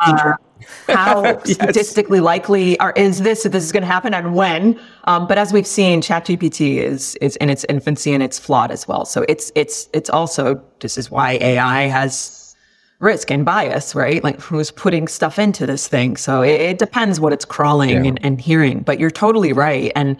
[0.05, 0.33] Uh,
[0.87, 1.53] how yes.
[1.53, 4.79] statistically likely are, is this if this is going to happen and when?
[5.05, 8.87] Um, but as we've seen, ChatGPT is is in its infancy and it's flawed as
[8.87, 9.05] well.
[9.05, 12.55] So it's it's it's also this is why AI has
[12.99, 14.23] risk and bias, right?
[14.23, 16.17] Like who's putting stuff into this thing.
[16.17, 18.03] So it, it depends what it's crawling yeah.
[18.03, 18.79] and, and, hearing.
[18.79, 19.91] But you're totally right.
[19.95, 20.17] And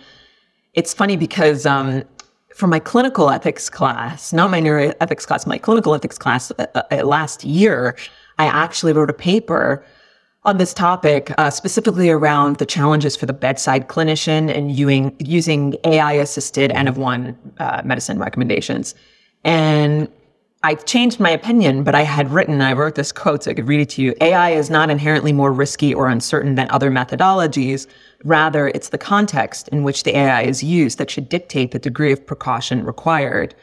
[0.74, 2.04] it's funny because um,
[2.54, 7.04] for my clinical ethics class, not my neuroethics class, my clinical ethics class uh, uh,
[7.04, 7.96] last year,
[8.38, 9.84] I actually wrote a paper
[10.48, 15.76] on this topic, uh, specifically around the challenges for the bedside clinician and using, using
[15.84, 18.96] AI assisted N of one uh, medicine recommendations.
[19.44, 20.08] And
[20.64, 23.68] I've changed my opinion, but I had written, I wrote this quote so I could
[23.68, 24.16] read it to you.
[24.22, 27.86] AI is not inherently more risky or uncertain than other methodologies.
[28.24, 32.14] Rather, it's the context in which the AI is used that should dictate the degree
[32.14, 33.54] of precaution required.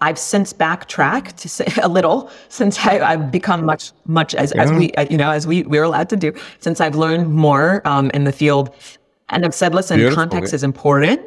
[0.00, 4.62] I've since backtracked to say a little since I, have become much, much as, yeah.
[4.62, 7.82] as we, uh, you know, as we, we're allowed to do since I've learned more
[7.86, 8.74] um, in the field
[9.30, 10.16] and I've said, listen, Beautiful.
[10.16, 11.20] context is important,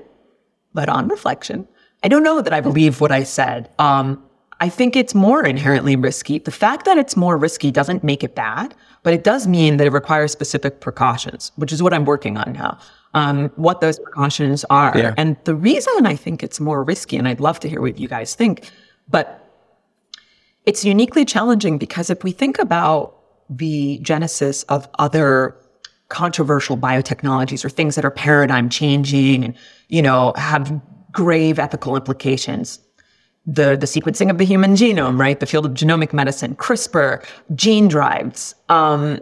[0.73, 1.67] but on reflection,
[2.03, 3.69] I don't know that I believe what I said.
[3.77, 4.23] Um,
[4.59, 6.39] I think it's more inherently risky.
[6.39, 9.85] The fact that it's more risky doesn't make it bad, but it does mean that
[9.85, 12.79] it requires specific precautions, which is what I'm working on now
[13.13, 14.97] um, what those precautions are.
[14.97, 15.13] Yeah.
[15.17, 18.07] And the reason I think it's more risky, and I'd love to hear what you
[18.07, 18.71] guys think,
[19.09, 19.37] but
[20.65, 23.17] it's uniquely challenging because if we think about
[23.49, 25.55] the genesis of other
[26.09, 29.55] controversial biotechnologies or things that are paradigm changing and,
[29.89, 30.81] you know, have
[31.11, 32.79] grave ethical implications,
[33.45, 35.39] the, the sequencing of the human genome, right?
[35.39, 39.19] The field of genomic medicine, CRISPR, gene drives, um,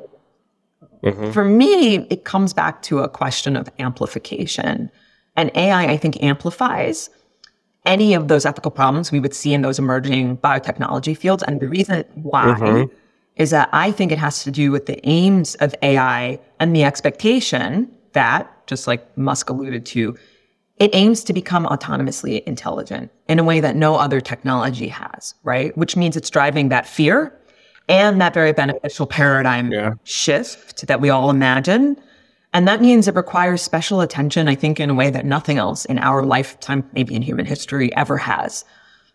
[1.03, 1.31] Mm-hmm.
[1.31, 4.91] For me, it comes back to a question of amplification.
[5.35, 7.09] And AI, I think, amplifies
[7.85, 11.43] any of those ethical problems we would see in those emerging biotechnology fields.
[11.43, 12.93] And the reason why mm-hmm.
[13.37, 16.83] is that I think it has to do with the aims of AI and the
[16.83, 20.17] expectation that, just like Musk alluded to,
[20.77, 25.75] it aims to become autonomously intelligent in a way that no other technology has, right?
[25.77, 27.38] Which means it's driving that fear
[27.89, 29.95] and that very beneficial paradigm yeah.
[30.03, 31.99] shift that we all imagine.
[32.53, 35.85] And that means it requires special attention, I think, in a way that nothing else
[35.85, 38.63] in our lifetime, maybe in human history, ever has.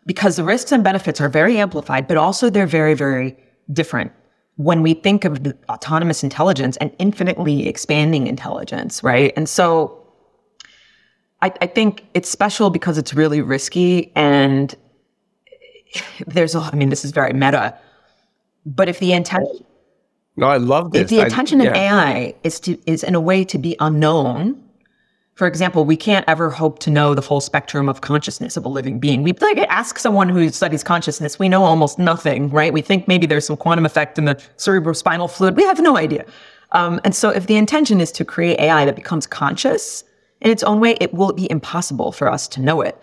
[0.06, 3.36] Because the risks and benefits are very amplified, but also they're very, very
[3.72, 4.12] different.
[4.56, 9.32] When we think of autonomous intelligence and infinitely expanding intelligence, right?
[9.36, 10.00] And so
[11.42, 14.74] I, I think it's special because it's really risky and
[16.26, 17.76] there's a, I mean, this is very meta,
[18.66, 19.64] but if the intention,
[20.36, 21.02] no, I love this.
[21.02, 21.70] If the intention I, yeah.
[21.70, 24.62] of AI is to is in a way to be unknown,
[25.34, 28.68] for example, we can't ever hope to know the full spectrum of consciousness of a
[28.68, 29.22] living being.
[29.22, 32.72] We like ask someone who studies consciousness, we know almost nothing, right?
[32.72, 35.56] We think maybe there's some quantum effect in the cerebrospinal fluid.
[35.56, 36.24] We have no idea.
[36.72, 40.02] Um, and so, if the intention is to create AI that becomes conscious
[40.40, 43.00] in its own way, it will be impossible for us to know it.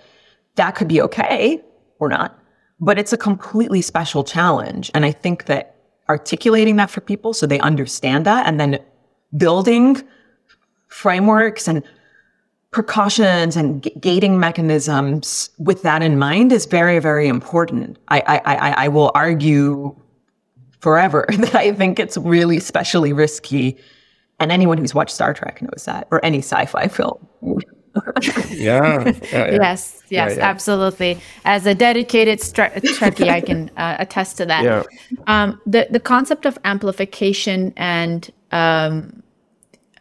[0.56, 1.62] That could be okay
[2.00, 2.41] or not
[2.82, 4.90] but it's a completely special challenge.
[4.94, 5.76] And I think that
[6.10, 8.80] articulating that for people so they understand that and then
[9.38, 10.02] building
[10.88, 11.84] frameworks and
[12.72, 17.98] precautions and g- gating mechanisms with that in mind is very, very important.
[18.08, 19.96] I, I, I, I will argue
[20.80, 23.78] forever that I think it's really especially risky.
[24.40, 27.28] And anyone who's watched Star Trek knows that, or any sci-fi film
[28.50, 31.20] yeah, yeah, yeah, Yes, yes, yeah, absolutely.
[31.46, 34.64] As a dedicated Trekkie, I can uh, attest to that.
[34.64, 34.84] Yeah.
[35.28, 39.24] Um, the the concept of amplification and um,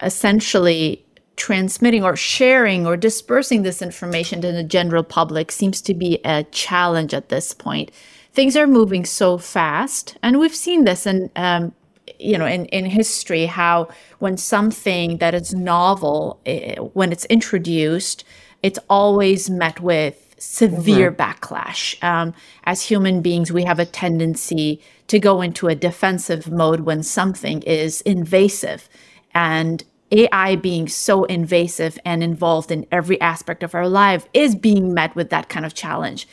[0.02, 1.04] essentially
[1.36, 6.44] transmitting or sharing or dispersing this information to the general public seems to be a
[6.44, 7.90] challenge at this point.
[8.32, 11.72] Things are moving so fast, and we've seen this in um,
[12.20, 18.24] you know in, in history how when something that is novel eh, when it's introduced
[18.62, 21.20] it's always met with severe mm-hmm.
[21.20, 22.02] backlash.
[22.02, 27.02] Um, as human beings we have a tendency to go into a defensive mode when
[27.02, 28.88] something is invasive.
[29.34, 34.92] And AI being so invasive and involved in every aspect of our life is being
[34.92, 36.26] met with that kind of challenge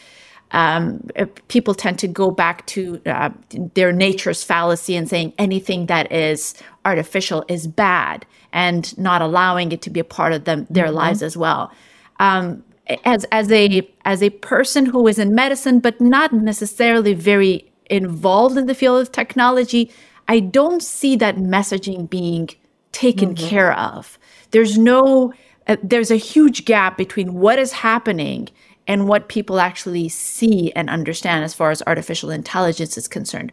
[0.51, 1.07] um,
[1.47, 3.29] people tend to go back to uh,
[3.73, 9.81] their nature's fallacy and saying anything that is artificial is bad and not allowing it
[9.81, 10.95] to be a part of them their mm-hmm.
[10.95, 11.71] lives as well.
[12.19, 12.63] um,
[13.03, 18.57] as as a as a person who is in medicine but not necessarily very involved
[18.57, 19.91] in the field of technology,
[20.27, 22.49] I don't see that messaging being
[22.91, 23.47] taken mm-hmm.
[23.47, 24.17] care of.
[24.51, 25.33] There's no
[25.67, 28.49] uh, there's a huge gap between what is happening
[28.87, 33.51] and what people actually see and understand as far as artificial intelligence is concerned.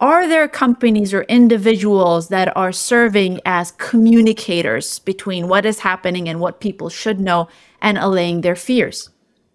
[0.00, 6.40] Are there companies or individuals that are serving as communicators between what is happening and
[6.40, 7.48] what people should know
[7.80, 9.10] and allaying their fears?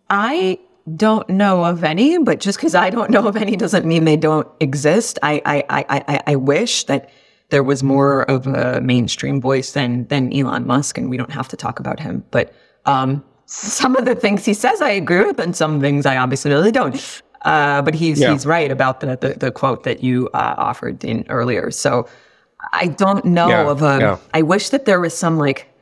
[0.09, 0.59] I
[0.95, 4.15] don't know of any, but just because I don't know of any doesn't mean they
[4.15, 5.19] don't exist.
[5.21, 7.09] I, I, I, I, I wish that
[7.49, 11.47] there was more of a mainstream voice than than Elon Musk, and we don't have
[11.49, 12.23] to talk about him.
[12.31, 12.53] But
[12.85, 16.51] um, some of the things he says I agree with, and some things I obviously
[16.51, 17.21] really don't.
[17.43, 18.33] Uh, but he's yeah.
[18.33, 21.71] he's right about the, the, the quote that you uh, offered in earlier.
[21.71, 22.07] So
[22.73, 23.99] I don't know yeah, of a.
[23.99, 24.17] Yeah.
[24.33, 25.73] I wish that there was some like,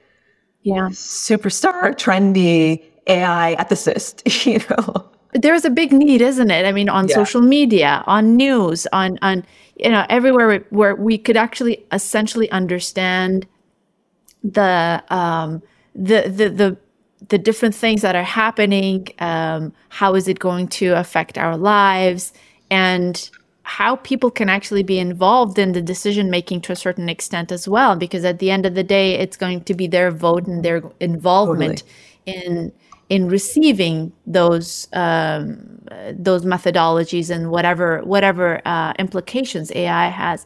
[0.61, 4.21] yeah, superstar, trendy AI ethicist.
[4.45, 6.65] You know, there's a big need, isn't it?
[6.65, 9.43] I mean, on social media, on news, on on
[9.75, 13.47] you know everywhere where we could actually essentially understand
[14.43, 15.63] the um
[15.95, 16.77] the the the
[17.29, 22.33] the different things that are happening, um, how is it going to affect our lives,
[22.69, 23.29] and
[23.63, 27.67] how people can actually be involved in the decision making to a certain extent as
[27.67, 27.95] well.
[27.95, 30.83] Because at the end of the day, it's going to be their vote and their
[30.99, 31.83] involvement
[32.27, 32.45] totally.
[32.45, 32.71] in
[33.09, 35.79] in receiving those um,
[36.11, 40.45] those methodologies and whatever whatever uh, implications AI has.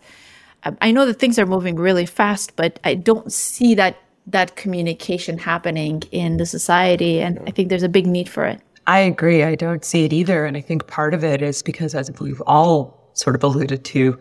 [0.82, 3.96] I know that things are moving really fast, but I don't see that
[4.32, 7.22] that communication happening in the society.
[7.22, 8.62] And I think there's a big need for it.
[8.88, 9.44] I agree.
[9.44, 10.46] I don't see it either.
[10.46, 14.18] And I think part of it is because, as we've all sort of alluded to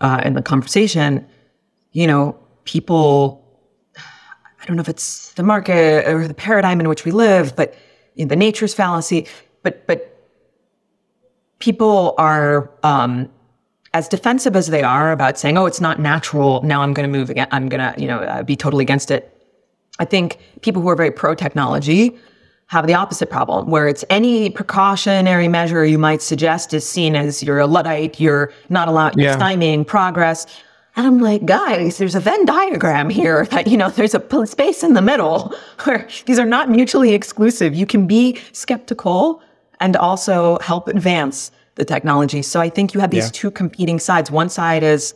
[0.00, 1.26] uh, in the conversation,
[1.92, 3.42] you know, people,
[3.96, 7.74] I don't know if it's the market or the paradigm in which we live, but
[8.16, 9.26] know, the nature's fallacy,
[9.62, 10.28] but, but
[11.58, 13.30] people are, um,
[13.94, 17.18] as defensive as they are about saying, "Oh, it's not natural," now I'm going to
[17.18, 17.46] move again.
[17.50, 19.36] I'm going to, you know, uh, be totally against it.
[19.98, 22.16] I think people who are very pro technology
[22.68, 27.42] have the opposite problem, where it's any precautionary measure you might suggest is seen as
[27.42, 29.38] you're a Luddite, you're not allowed, you're yeah.
[29.38, 30.46] stymieing progress.
[30.96, 34.82] And I'm like, guys, there's a Venn diagram here that, you know, there's a space
[34.82, 37.74] in the middle where these are not mutually exclusive.
[37.74, 39.42] You can be skeptical
[39.80, 42.40] and also help advance the technology.
[42.40, 43.32] So I think you have these yeah.
[43.32, 44.30] two competing sides.
[44.30, 45.14] One side is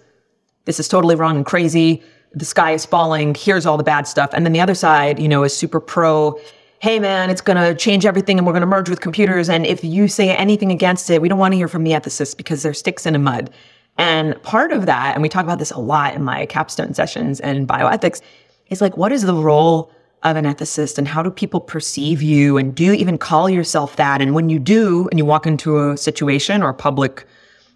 [0.67, 2.03] this is totally wrong and crazy
[2.37, 3.35] the sky is falling.
[3.35, 4.31] Here's all the bad stuff.
[4.35, 6.39] And then the other side, you know, is super pro.
[6.81, 9.49] Hey man, it's going to change everything and we're going to merge with computers.
[9.49, 12.37] And if you say anything against it, we don't want to hear from the ethicists
[12.37, 13.51] because they're sticks in the mud.
[13.97, 17.41] And part of that, and we talk about this a lot in my capstone sessions
[17.41, 18.21] and bioethics,
[18.69, 19.91] is like, what is the role
[20.23, 22.59] of an ethicist and how do people perceive you?
[22.59, 24.21] And do you even call yourself that?
[24.21, 27.27] And when you do, and you walk into a situation or a public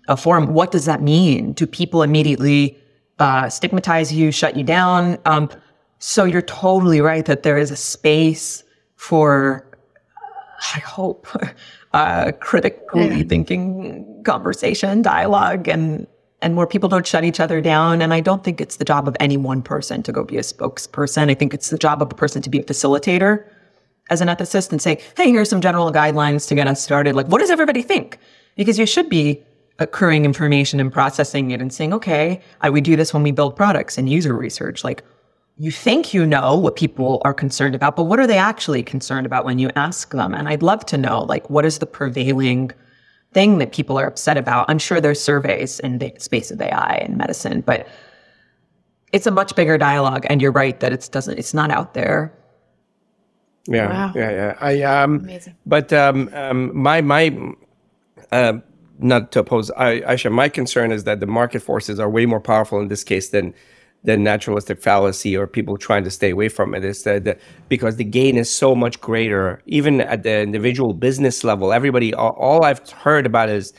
[0.08, 1.52] a forum, what does that mean?
[1.52, 2.76] Do people immediately
[3.20, 5.18] uh, stigmatize you, shut you down.
[5.26, 5.50] Um,
[5.98, 8.64] so you're totally right that there is a space
[8.96, 9.66] for,
[10.74, 11.28] I hope,
[11.92, 16.06] uh, critically thinking conversation, dialogue, and
[16.42, 18.00] and where people don't shut each other down.
[18.00, 20.40] And I don't think it's the job of any one person to go be a
[20.40, 21.30] spokesperson.
[21.30, 23.44] I think it's the job of a person to be a facilitator
[24.08, 27.14] as an ethicist and say, hey, here's some general guidelines to get us started.
[27.14, 28.18] Like, what does everybody think?
[28.56, 29.44] Because you should be
[29.80, 33.56] accruing information and processing it and saying, okay, I, we do this when we build
[33.56, 34.84] products and user research.
[34.84, 35.02] Like
[35.56, 39.26] you think you know what people are concerned about, but what are they actually concerned
[39.26, 40.34] about when you ask them?
[40.34, 42.70] And I'd love to know, like, what is the prevailing
[43.32, 44.66] thing that people are upset about?
[44.68, 47.88] I'm sure there's surveys in the space of AI and medicine, but
[49.12, 50.26] it's a much bigger dialogue.
[50.30, 52.32] And you're right that it's doesn't, it's not out there.
[53.66, 54.12] Yeah, wow.
[54.14, 54.56] yeah, yeah.
[54.60, 55.56] I um, Amazing.
[55.66, 57.54] but um, um, my my
[58.32, 58.54] uh,
[59.02, 62.80] not to oppose Aisha, my concern is that the market forces are way more powerful
[62.80, 63.54] in this case than
[64.02, 66.84] than naturalistic fallacy or people trying to stay away from it.
[66.84, 67.38] Is that
[67.68, 71.72] because the gain is so much greater, even at the individual business level.
[71.72, 73.74] Everybody, all, all I've heard about is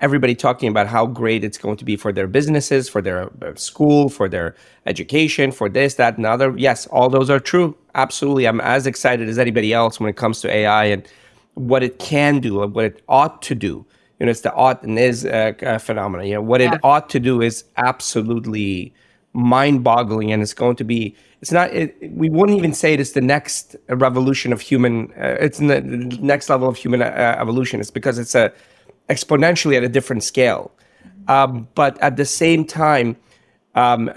[0.00, 3.54] everybody talking about how great it's going to be for their businesses, for their uh,
[3.54, 4.54] school, for their
[4.86, 6.56] education, for this, that, and other.
[6.56, 7.76] Yes, all those are true.
[7.94, 11.06] Absolutely, I'm as excited as anybody else when it comes to AI and
[11.54, 13.86] what it can do and what it ought to do
[14.18, 16.26] you know, it's the ought and is uh, uh, phenomenon.
[16.26, 16.74] You know, what yeah.
[16.74, 18.92] it ought to do is absolutely
[19.32, 21.14] mind-boggling, and it's going to be.
[21.42, 21.72] It's not.
[21.72, 25.12] It, we wouldn't even say it is the next revolution of human.
[25.12, 25.80] Uh, it's the
[26.20, 27.80] next level of human uh, evolution.
[27.80, 28.52] It's because it's a
[29.08, 30.70] exponentially at a different scale.
[31.28, 33.16] Um, but at the same time,
[33.76, 34.08] Um,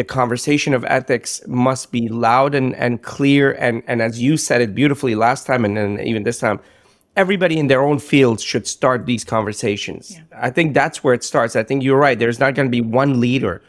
[0.00, 3.52] the conversation of ethics must be loud and, and clear.
[3.60, 6.58] And, and as you said it beautifully last time, and, and even this time,
[7.16, 10.12] everybody in their own fields should start these conversations.
[10.12, 10.22] Yeah.
[10.34, 11.56] I think that's where it starts.
[11.56, 12.18] I think you're right.
[12.18, 13.62] There's not going to be one leader.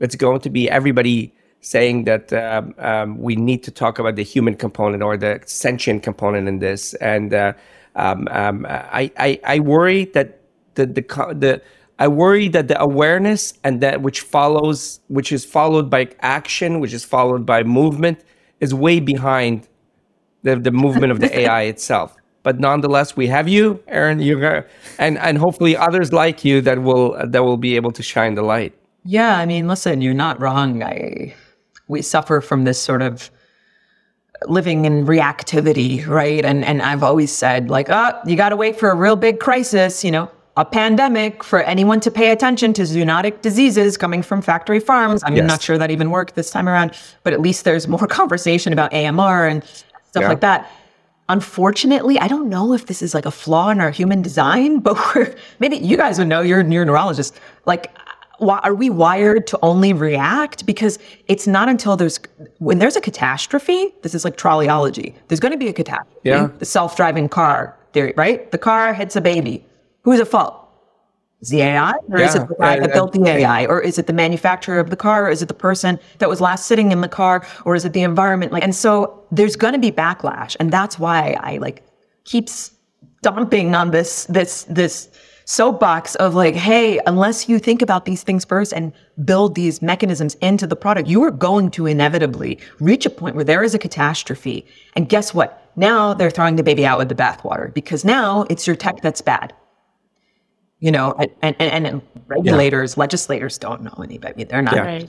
[0.00, 4.24] It's going to be everybody saying that um, um, we need to talk about the
[4.24, 6.94] human component or the sentient component in this.
[6.94, 7.52] And uh,
[7.94, 10.40] um, um I, I, I worry that
[10.74, 11.02] the, the,
[11.34, 11.62] the
[11.98, 16.92] I worry that the awareness and that which follows, which is followed by action, which
[16.92, 18.24] is followed by movement,
[18.58, 19.68] is way behind
[20.42, 22.16] the, the movement of the AI itself.
[22.42, 24.64] But nonetheless, we have you, Erin You
[24.98, 28.42] and and hopefully others like you that will that will be able to shine the
[28.42, 28.74] light.
[29.04, 30.82] Yeah, I mean, listen, you're not wrong.
[30.82, 31.34] I
[31.88, 33.30] we suffer from this sort of
[34.46, 36.44] living in reactivity, right?
[36.44, 39.38] And and I've always said like, oh, you got to wait for a real big
[39.38, 44.42] crisis, you know, a pandemic for anyone to pay attention to zoonotic diseases coming from
[44.42, 45.22] factory farms.
[45.24, 45.46] I'm yes.
[45.46, 48.92] not sure that even worked this time around, but at least there's more conversation about
[48.92, 50.28] AMR and stuff yeah.
[50.28, 50.70] like that.
[51.32, 54.96] Unfortunately, I don't know if this is like a flaw in our human design, but
[55.14, 56.42] we're maybe you guys would know.
[56.42, 57.40] You're, you're a neurologist.
[57.64, 57.96] Like,
[58.38, 60.66] why, are we wired to only react?
[60.66, 62.20] Because it's not until there's
[62.58, 63.94] when there's a catastrophe.
[64.02, 65.14] This is like trolleyology.
[65.28, 66.20] There's going to be a catastrophe.
[66.22, 66.50] Yeah.
[66.58, 68.50] The self-driving car theory, right?
[68.50, 69.64] The car hits a baby
[70.02, 70.61] Who's at fault?
[71.42, 72.28] Is the AI, or yeah.
[72.28, 74.96] is it the guy that built the AI, or is it the manufacturer of the
[74.96, 77.84] car, or is it the person that was last sitting in the car, or is
[77.84, 78.52] it the environment?
[78.52, 81.82] Like, and so there's going to be backlash, and that's why I like
[82.22, 82.70] keeps
[83.22, 85.08] dumping on this this this
[85.44, 88.92] soapbox of like, hey, unless you think about these things first and
[89.24, 93.44] build these mechanisms into the product, you are going to inevitably reach a point where
[93.44, 94.64] there is a catastrophe.
[94.94, 95.72] And guess what?
[95.74, 99.20] Now they're throwing the baby out with the bathwater because now it's your tech that's
[99.20, 99.52] bad
[100.82, 103.00] you know, and, and, and regulators, yeah.
[103.00, 104.42] legislators don't know anybody.
[104.42, 105.04] They're not yeah.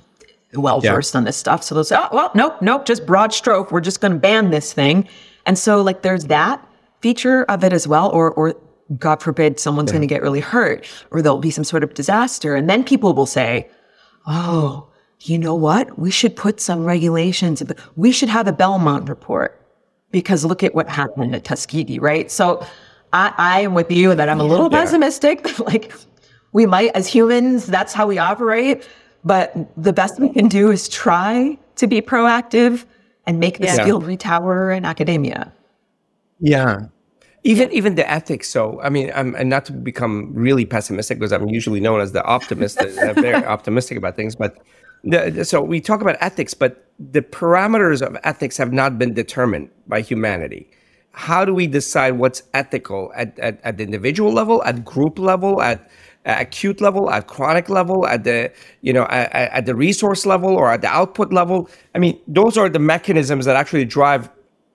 [0.53, 1.17] well versed yeah.
[1.17, 1.63] on this stuff.
[1.63, 3.71] So they'll say, oh, well, nope, nope, just broad stroke.
[3.71, 5.09] We're just going to ban this thing.
[5.47, 6.63] And so, like, there's that
[7.01, 8.11] feature of it as well.
[8.11, 8.55] Or, or
[8.99, 12.53] God forbid, someone's going to get really hurt or there'll be some sort of disaster.
[12.53, 13.67] And then people will say,
[14.27, 14.87] oh,
[15.21, 15.97] you know what?
[15.97, 17.63] We should put some regulations.
[17.95, 19.59] We should have a Belmont report
[20.11, 22.29] because look at what happened at Tuskegee, right?
[22.29, 22.63] So,
[23.13, 24.81] I, I am with you that I'm a little yeah.
[24.81, 25.59] pessimistic.
[25.67, 25.93] like
[26.51, 28.87] we might, as humans, that's how we operate.
[29.23, 32.85] But the best we can do is try to be proactive
[33.25, 33.85] and make this yeah.
[33.85, 35.53] field retower in academia.
[36.39, 36.87] Yeah.
[37.45, 38.49] Even even the ethics.
[38.49, 42.11] So I mean, I'm and not to become really pessimistic because I'm usually known as
[42.11, 44.35] the optimist, I'm very optimistic about things.
[44.35, 44.57] But
[45.03, 49.69] the, so we talk about ethics, but the parameters of ethics have not been determined
[49.87, 50.69] by humanity
[51.13, 55.61] how do we decide what's ethical at, at, at the individual level, at group level,
[55.61, 55.89] at
[56.25, 58.51] acute level, at chronic level, at the
[58.81, 61.69] you know at, at, the resource level or at the output level.
[61.93, 64.29] I mean, those are the mechanisms that actually drive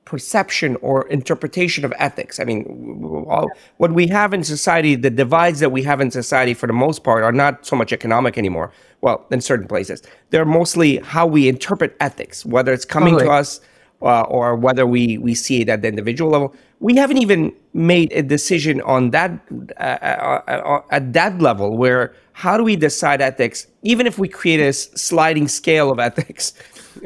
[0.05, 2.41] perception or interpretation of ethics.
[2.41, 6.55] I mean, all, what we have in society, the divides that we have in society,
[6.55, 8.73] for the most part, are not so much economic anymore.
[9.01, 13.29] Well, in certain places, they're mostly how we interpret ethics, whether it's coming totally.
[13.29, 13.61] to us
[14.03, 16.55] uh, or whether we, we see it at the individual level.
[16.81, 19.33] We haven't even made a decision on that
[19.79, 21.77] uh, uh, uh, at that level.
[21.77, 23.67] Where how do we decide ethics?
[23.83, 26.53] Even if we create a sliding scale of ethics,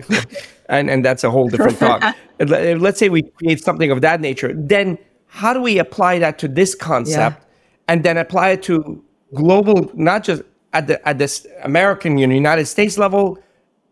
[0.69, 2.03] and and that's a whole different talk.
[2.39, 6.49] Let's say we create something of that nature, then how do we apply that to
[6.49, 7.47] this concept, yeah.
[7.89, 9.03] and then apply it to
[9.35, 10.43] global, not just
[10.75, 13.39] at the at this American, United States level,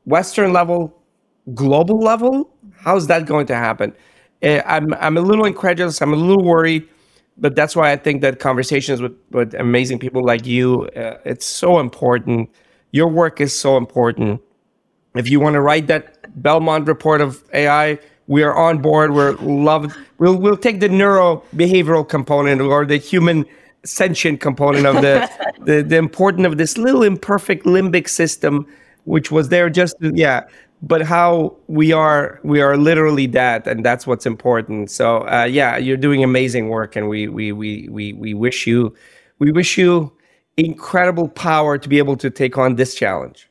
[0.05, 0.94] Western level,
[1.55, 2.51] global level?
[2.85, 3.95] How's that going to happen?
[4.43, 6.01] Uh, I'm I'm a little incredulous.
[6.01, 6.89] I'm a little worried,
[7.37, 11.47] but that's why I think that conversations with with amazing people like you, uh, it's
[11.47, 12.51] so important.
[12.93, 14.41] Your work is so important.
[15.14, 19.12] If you want to write that Belmont report of AI, we are on board.
[19.12, 19.95] We're loved.
[20.18, 23.45] We'll we'll take the neuro behavioral component or the human
[23.85, 25.28] sentient component of the
[25.64, 28.66] the, the important of this little imperfect limbic system,
[29.05, 30.45] which was there just yeah
[30.83, 34.91] but how we are we are literally that and that's what's important.
[34.91, 38.95] So uh, yeah you're doing amazing work and we we we we, we wish you
[39.39, 40.12] we wish you
[40.57, 43.49] incredible power to be able to take on this challenge.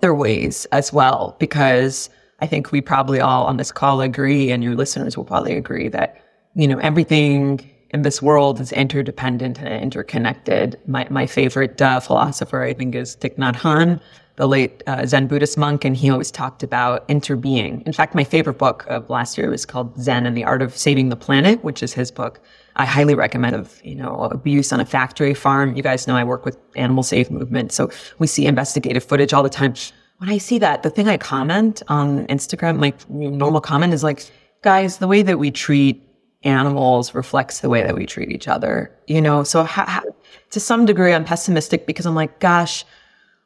[0.00, 2.10] There ways as well because
[2.40, 5.88] i think we probably all on this call agree and your listeners will probably agree
[5.88, 6.20] that
[6.54, 10.76] you know everything in this world is interdependent and interconnected.
[10.86, 14.00] My, my favorite uh, philosopher i think is Thich Nhat Hanh
[14.36, 17.82] the late uh, Zen Buddhist monk, and he always talked about interbeing.
[17.86, 20.76] In fact, my favorite book of last year was called Zen and the Art of
[20.76, 22.40] Saving the Planet, which is his book.
[22.76, 25.76] I highly recommend of, you know, abuse on a factory farm.
[25.76, 27.70] You guys know I work with Animal Save Movement.
[27.70, 29.74] So we see investigative footage all the time.
[30.18, 34.28] When I see that, the thing I comment on Instagram, like normal comment is like,
[34.62, 36.02] guys, the way that we treat
[36.42, 39.44] animals reflects the way that we treat each other, you know?
[39.44, 40.02] So ha- ha-
[40.50, 42.84] to some degree, I'm pessimistic because I'm like, gosh,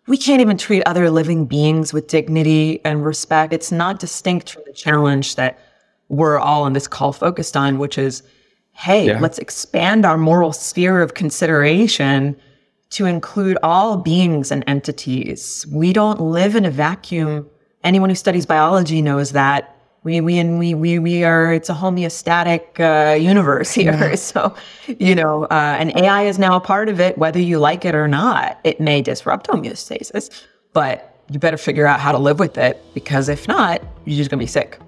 [0.08, 3.52] we can't even treat other living beings with dignity and respect.
[3.52, 5.58] It's not distinct from the challenge that
[6.08, 8.22] we're all in this call focused on, which is,
[8.72, 9.20] hey, yeah.
[9.20, 12.34] let's expand our moral sphere of consideration
[12.90, 15.66] to include all beings and entities.
[15.70, 17.46] We don't live in a vacuum.
[17.84, 19.76] Anyone who studies biology knows that
[20.08, 23.92] we we and we we we are it's a homeostatic uh, universe here.
[23.92, 24.16] Yeah.
[24.28, 24.54] So,
[24.86, 27.94] you know, uh, and AI is now a part of it, whether you like it
[27.94, 28.58] or not.
[28.64, 30.30] It may disrupt homeostasis,
[30.72, 34.30] but you better figure out how to live with it because if not, you're just
[34.30, 34.78] gonna be sick.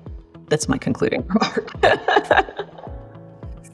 [0.49, 1.71] That's my concluding remark.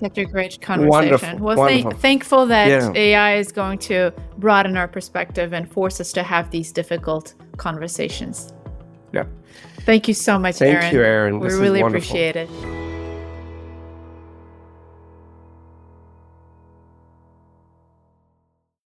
[0.00, 0.90] Such a great conversation.
[0.90, 1.38] Wonderful.
[1.38, 2.92] Well, th- thankful that yeah.
[2.94, 8.52] AI is going to broaden our perspective and force us to have these difficult conversations.
[9.12, 9.24] Yeah.
[9.86, 10.94] Thank you so much, Thank Erin.
[10.94, 11.40] you, Erin.
[11.40, 12.50] We this really appreciate it.